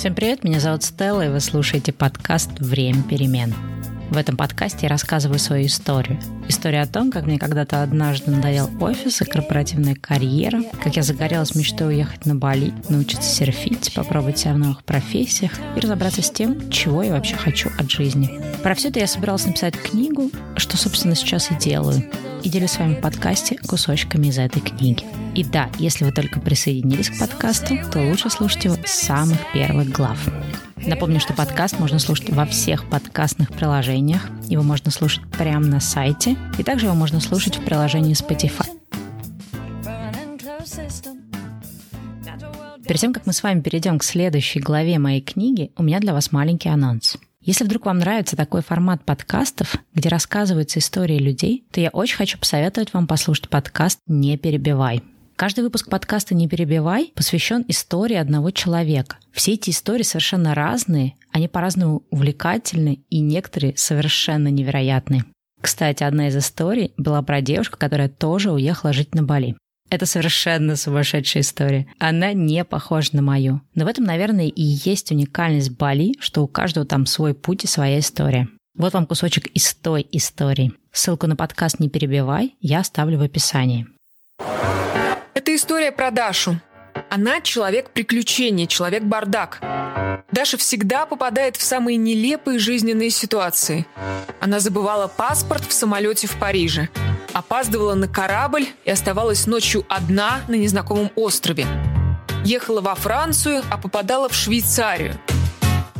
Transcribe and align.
Всем 0.00 0.14
привет, 0.14 0.44
меня 0.44 0.60
зовут 0.60 0.82
Стелла, 0.82 1.26
и 1.26 1.28
вы 1.28 1.40
слушаете 1.40 1.92
подкаст 1.92 2.58
«Время 2.58 3.02
перемен». 3.02 3.52
В 4.10 4.16
этом 4.16 4.36
подкасте 4.36 4.80
я 4.82 4.88
рассказываю 4.88 5.38
свою 5.38 5.66
историю. 5.66 6.18
История 6.48 6.82
о 6.82 6.86
том, 6.86 7.12
как 7.12 7.26
мне 7.26 7.38
когда-то 7.38 7.80
однажды 7.80 8.32
надоел 8.32 8.68
офис 8.80 9.22
и 9.22 9.24
корпоративная 9.24 9.94
карьера, 9.94 10.62
как 10.82 10.96
я 10.96 11.04
загорелась 11.04 11.54
мечтой 11.54 11.94
уехать 11.94 12.26
на 12.26 12.34
Бали, 12.34 12.74
научиться 12.88 13.30
серфить, 13.30 13.94
попробовать 13.94 14.38
себя 14.38 14.54
в 14.54 14.58
новых 14.58 14.82
профессиях 14.82 15.52
и 15.76 15.80
разобраться 15.80 16.22
с 16.22 16.30
тем, 16.30 16.70
чего 16.70 17.04
я 17.04 17.12
вообще 17.12 17.36
хочу 17.36 17.70
от 17.78 17.88
жизни. 17.88 18.40
Про 18.64 18.74
все 18.74 18.88
это 18.88 18.98
я 18.98 19.06
собиралась 19.06 19.46
написать 19.46 19.76
книгу, 19.76 20.32
что, 20.56 20.76
собственно, 20.76 21.14
сейчас 21.14 21.52
и 21.52 21.54
делаю. 21.54 22.10
И 22.42 22.48
делюсь 22.48 22.72
с 22.72 22.78
вами 22.78 22.94
в 22.94 23.00
подкасте 23.00 23.58
кусочками 23.58 24.26
из 24.26 24.38
этой 24.38 24.60
книги. 24.60 25.04
И 25.36 25.44
да, 25.44 25.70
если 25.78 26.04
вы 26.04 26.10
только 26.10 26.40
присоединились 26.40 27.10
к 27.10 27.18
подкасту, 27.20 27.78
то 27.92 28.00
лучше 28.00 28.28
слушать 28.28 28.64
его 28.64 28.76
с 28.84 28.90
самых 28.90 29.38
первых 29.52 29.88
глав. 29.90 30.18
Напомню, 30.86 31.20
что 31.20 31.34
подкаст 31.34 31.78
можно 31.78 31.98
слушать 31.98 32.30
во 32.30 32.46
всех 32.46 32.88
подкастных 32.88 33.52
приложениях. 33.52 34.28
Его 34.48 34.62
можно 34.62 34.90
слушать 34.90 35.22
прямо 35.30 35.66
на 35.66 35.80
сайте. 35.80 36.36
И 36.58 36.62
также 36.62 36.86
его 36.86 36.94
можно 36.94 37.20
слушать 37.20 37.58
в 37.58 37.64
приложении 37.64 38.14
Spotify. 38.14 38.66
Перед 42.86 43.00
тем, 43.00 43.12
как 43.12 43.26
мы 43.26 43.32
с 43.32 43.42
вами 43.42 43.60
перейдем 43.60 43.98
к 43.98 44.04
следующей 44.04 44.60
главе 44.60 44.98
моей 44.98 45.20
книги, 45.20 45.70
у 45.76 45.82
меня 45.82 46.00
для 46.00 46.12
вас 46.12 46.32
маленький 46.32 46.70
анонс. 46.70 47.18
Если 47.42 47.64
вдруг 47.64 47.86
вам 47.86 47.98
нравится 47.98 48.36
такой 48.36 48.62
формат 48.62 49.04
подкастов, 49.04 49.76
где 49.94 50.08
рассказываются 50.08 50.78
истории 50.78 51.18
людей, 51.18 51.64
то 51.70 51.80
я 51.80 51.90
очень 51.90 52.16
хочу 52.16 52.38
посоветовать 52.38 52.92
вам 52.92 53.06
послушать 53.06 53.48
подкаст 53.48 54.00
«Не 54.06 54.36
перебивай». 54.36 55.02
Каждый 55.40 55.64
выпуск 55.64 55.88
подкаста 55.88 56.34
«Не 56.34 56.48
перебивай» 56.48 57.14
посвящен 57.16 57.64
истории 57.66 58.16
одного 58.16 58.50
человека. 58.50 59.16
Все 59.32 59.54
эти 59.54 59.70
истории 59.70 60.02
совершенно 60.02 60.54
разные, 60.54 61.14
они 61.32 61.48
по-разному 61.48 62.02
увлекательны 62.10 63.00
и 63.08 63.20
некоторые 63.20 63.74
совершенно 63.74 64.48
невероятные. 64.48 65.24
Кстати, 65.62 66.02
одна 66.02 66.28
из 66.28 66.36
историй 66.36 66.92
была 66.98 67.22
про 67.22 67.40
девушку, 67.40 67.78
которая 67.78 68.10
тоже 68.10 68.52
уехала 68.52 68.92
жить 68.92 69.14
на 69.14 69.22
Бали. 69.22 69.56
Это 69.88 70.04
совершенно 70.04 70.76
сумасшедшая 70.76 71.42
история. 71.42 71.86
Она 71.98 72.34
не 72.34 72.62
похожа 72.62 73.16
на 73.16 73.22
мою. 73.22 73.62
Но 73.74 73.86
в 73.86 73.88
этом, 73.88 74.04
наверное, 74.04 74.48
и 74.48 74.62
есть 74.62 75.10
уникальность 75.10 75.70
Бали, 75.70 76.12
что 76.20 76.44
у 76.44 76.48
каждого 76.48 76.84
там 76.84 77.06
свой 77.06 77.32
путь 77.32 77.64
и 77.64 77.66
своя 77.66 78.00
история. 78.00 78.46
Вот 78.76 78.92
вам 78.92 79.06
кусочек 79.06 79.46
из 79.46 79.72
той 79.72 80.06
истории. 80.12 80.74
Ссылку 80.92 81.26
на 81.26 81.34
подкаст 81.34 81.80
«Не 81.80 81.88
перебивай» 81.88 82.56
я 82.60 82.80
оставлю 82.80 83.18
в 83.18 83.22
описании. 83.22 83.86
Это 85.32 85.54
история 85.54 85.92
про 85.92 86.10
Дашу. 86.10 86.60
Она 87.08 87.40
человек 87.40 87.90
приключений, 87.90 88.66
человек 88.66 89.04
бардак. 89.04 89.60
Даша 90.32 90.56
всегда 90.56 91.06
попадает 91.06 91.56
в 91.56 91.62
самые 91.62 91.96
нелепые 91.96 92.58
жизненные 92.58 93.10
ситуации. 93.10 93.86
Она 94.40 94.58
забывала 94.58 95.06
паспорт 95.06 95.64
в 95.64 95.72
самолете 95.72 96.26
в 96.26 96.36
Париже, 96.36 96.88
опаздывала 97.32 97.94
на 97.94 98.08
корабль 98.08 98.66
и 98.84 98.90
оставалась 98.90 99.46
ночью 99.46 99.84
одна 99.88 100.40
на 100.48 100.54
незнакомом 100.54 101.10
острове. 101.14 101.66
Ехала 102.44 102.80
во 102.80 102.94
Францию, 102.94 103.62
а 103.70 103.78
попадала 103.78 104.28
в 104.28 104.34
Швейцарию. 104.34 105.14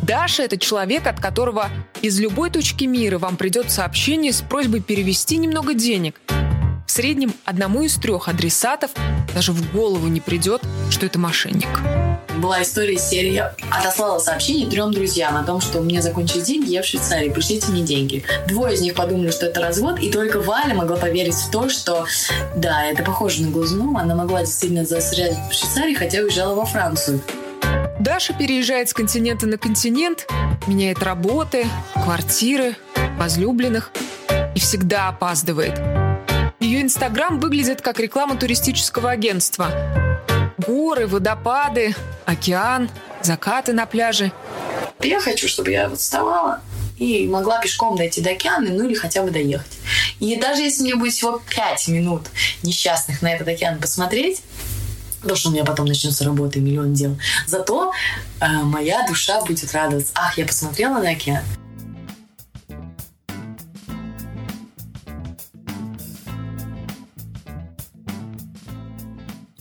Даша– 0.03 0.43
это 0.45 0.59
человек, 0.59 1.07
от 1.07 1.21
которого 1.21 1.69
из 2.03 2.19
любой 2.19 2.51
точки 2.51 2.85
мира 2.85 3.19
вам 3.19 3.37
придет 3.37 3.71
сообщение 3.71 4.33
с 4.33 4.41
просьбой 4.41 4.81
перевести 4.81 5.37
немного 5.37 5.75
денег– 5.75 6.21
в 6.91 6.93
среднем 6.93 7.33
одному 7.45 7.83
из 7.83 7.95
трех 7.95 8.27
адресатов 8.27 8.91
даже 9.33 9.53
в 9.53 9.73
голову 9.73 10.09
не 10.09 10.21
придет, 10.21 10.61
что 10.91 11.07
это 11.07 11.21
мошенник. 11.21 11.69
Была 12.39 12.65
история 12.65 12.95
из 12.95 13.05
серии. 13.05 13.35
Я 13.35 13.55
отослала 13.71 14.19
сообщение 14.19 14.69
трем 14.69 14.91
друзьям 14.91 15.37
о 15.37 15.45
том, 15.45 15.61
что 15.61 15.79
у 15.79 15.85
меня 15.85 16.03
закончились 16.03 16.43
деньги, 16.43 16.73
я 16.73 16.83
в 16.83 16.87
Швейцарии, 16.87 17.29
пришлите 17.29 17.71
мне 17.71 17.83
деньги. 17.83 18.25
Двое 18.49 18.75
из 18.75 18.81
них 18.81 18.95
подумали, 18.95 19.31
что 19.31 19.47
это 19.47 19.61
развод, 19.61 20.01
и 20.01 20.11
только 20.11 20.41
Валя 20.41 20.75
могла 20.75 20.97
поверить 20.97 21.37
в 21.37 21.49
то, 21.53 21.69
что 21.69 22.07
да, 22.57 22.85
это 22.87 23.05
похоже 23.05 23.43
на 23.43 23.51
глазуну, 23.53 23.97
она 23.97 24.17
могла 24.17 24.41
действительно 24.41 24.85
застрять 24.85 25.37
в 25.49 25.55
Швейцарии, 25.55 25.95
хотя 25.95 26.19
уезжала 26.23 26.57
во 26.57 26.65
Францию. 26.67 27.23
Даша 28.01 28.33
переезжает 28.33 28.89
с 28.89 28.95
континента 28.95 29.47
на 29.47 29.59
континент, 29.59 30.27
меняет 30.67 31.05
работы, 31.05 31.69
квартиры, 31.95 32.75
возлюбленных 33.17 33.93
и 34.57 34.59
всегда 34.59 35.07
опаздывает– 35.07 35.81
ее 36.61 36.83
инстаграм 36.83 37.41
выглядит 37.41 37.81
как 37.81 37.99
реклама 37.99 38.37
туристического 38.37 39.11
агентства. 39.11 39.73
Горы, 40.59 41.07
водопады, 41.07 41.95
океан, 42.27 42.91
закаты 43.23 43.73
на 43.73 43.87
пляже. 43.87 44.31
Я 45.01 45.21
хочу, 45.21 45.49
чтобы 45.49 45.71
я 45.71 45.89
вставала 45.89 46.61
и 46.99 47.27
могла 47.27 47.61
пешком 47.61 47.97
дойти 47.97 48.21
до 48.21 48.31
океана, 48.31 48.71
ну 48.71 48.85
или 48.85 48.95
хотя 48.95 49.23
бы 49.23 49.31
доехать. 49.31 49.79
И 50.21 50.37
даже 50.37 50.61
если 50.61 50.83
мне 50.83 50.95
будет 50.97 51.15
всего 51.15 51.41
5 51.55 51.89
минут 51.89 52.27
несчастных 52.63 53.23
на 53.23 53.33
этот 53.33 53.49
океан 53.49 53.81
посмотреть, 53.81 54.43
потому 55.23 55.37
что 55.37 55.49
у 55.49 55.53
меня 55.53 55.65
потом 55.65 55.87
начнется 55.87 56.25
работа 56.25 56.59
и 56.59 56.63
миллион 56.63 56.93
дел. 56.93 57.19
Зато 57.47 57.93
э, 58.41 58.47
моя 58.47 59.07
душа 59.07 59.41
будет 59.41 59.73
радоваться. 59.73 60.13
Ах, 60.15 60.37
я 60.37 60.45
посмотрела 60.45 60.99
на 60.99 61.11
океан. 61.11 61.43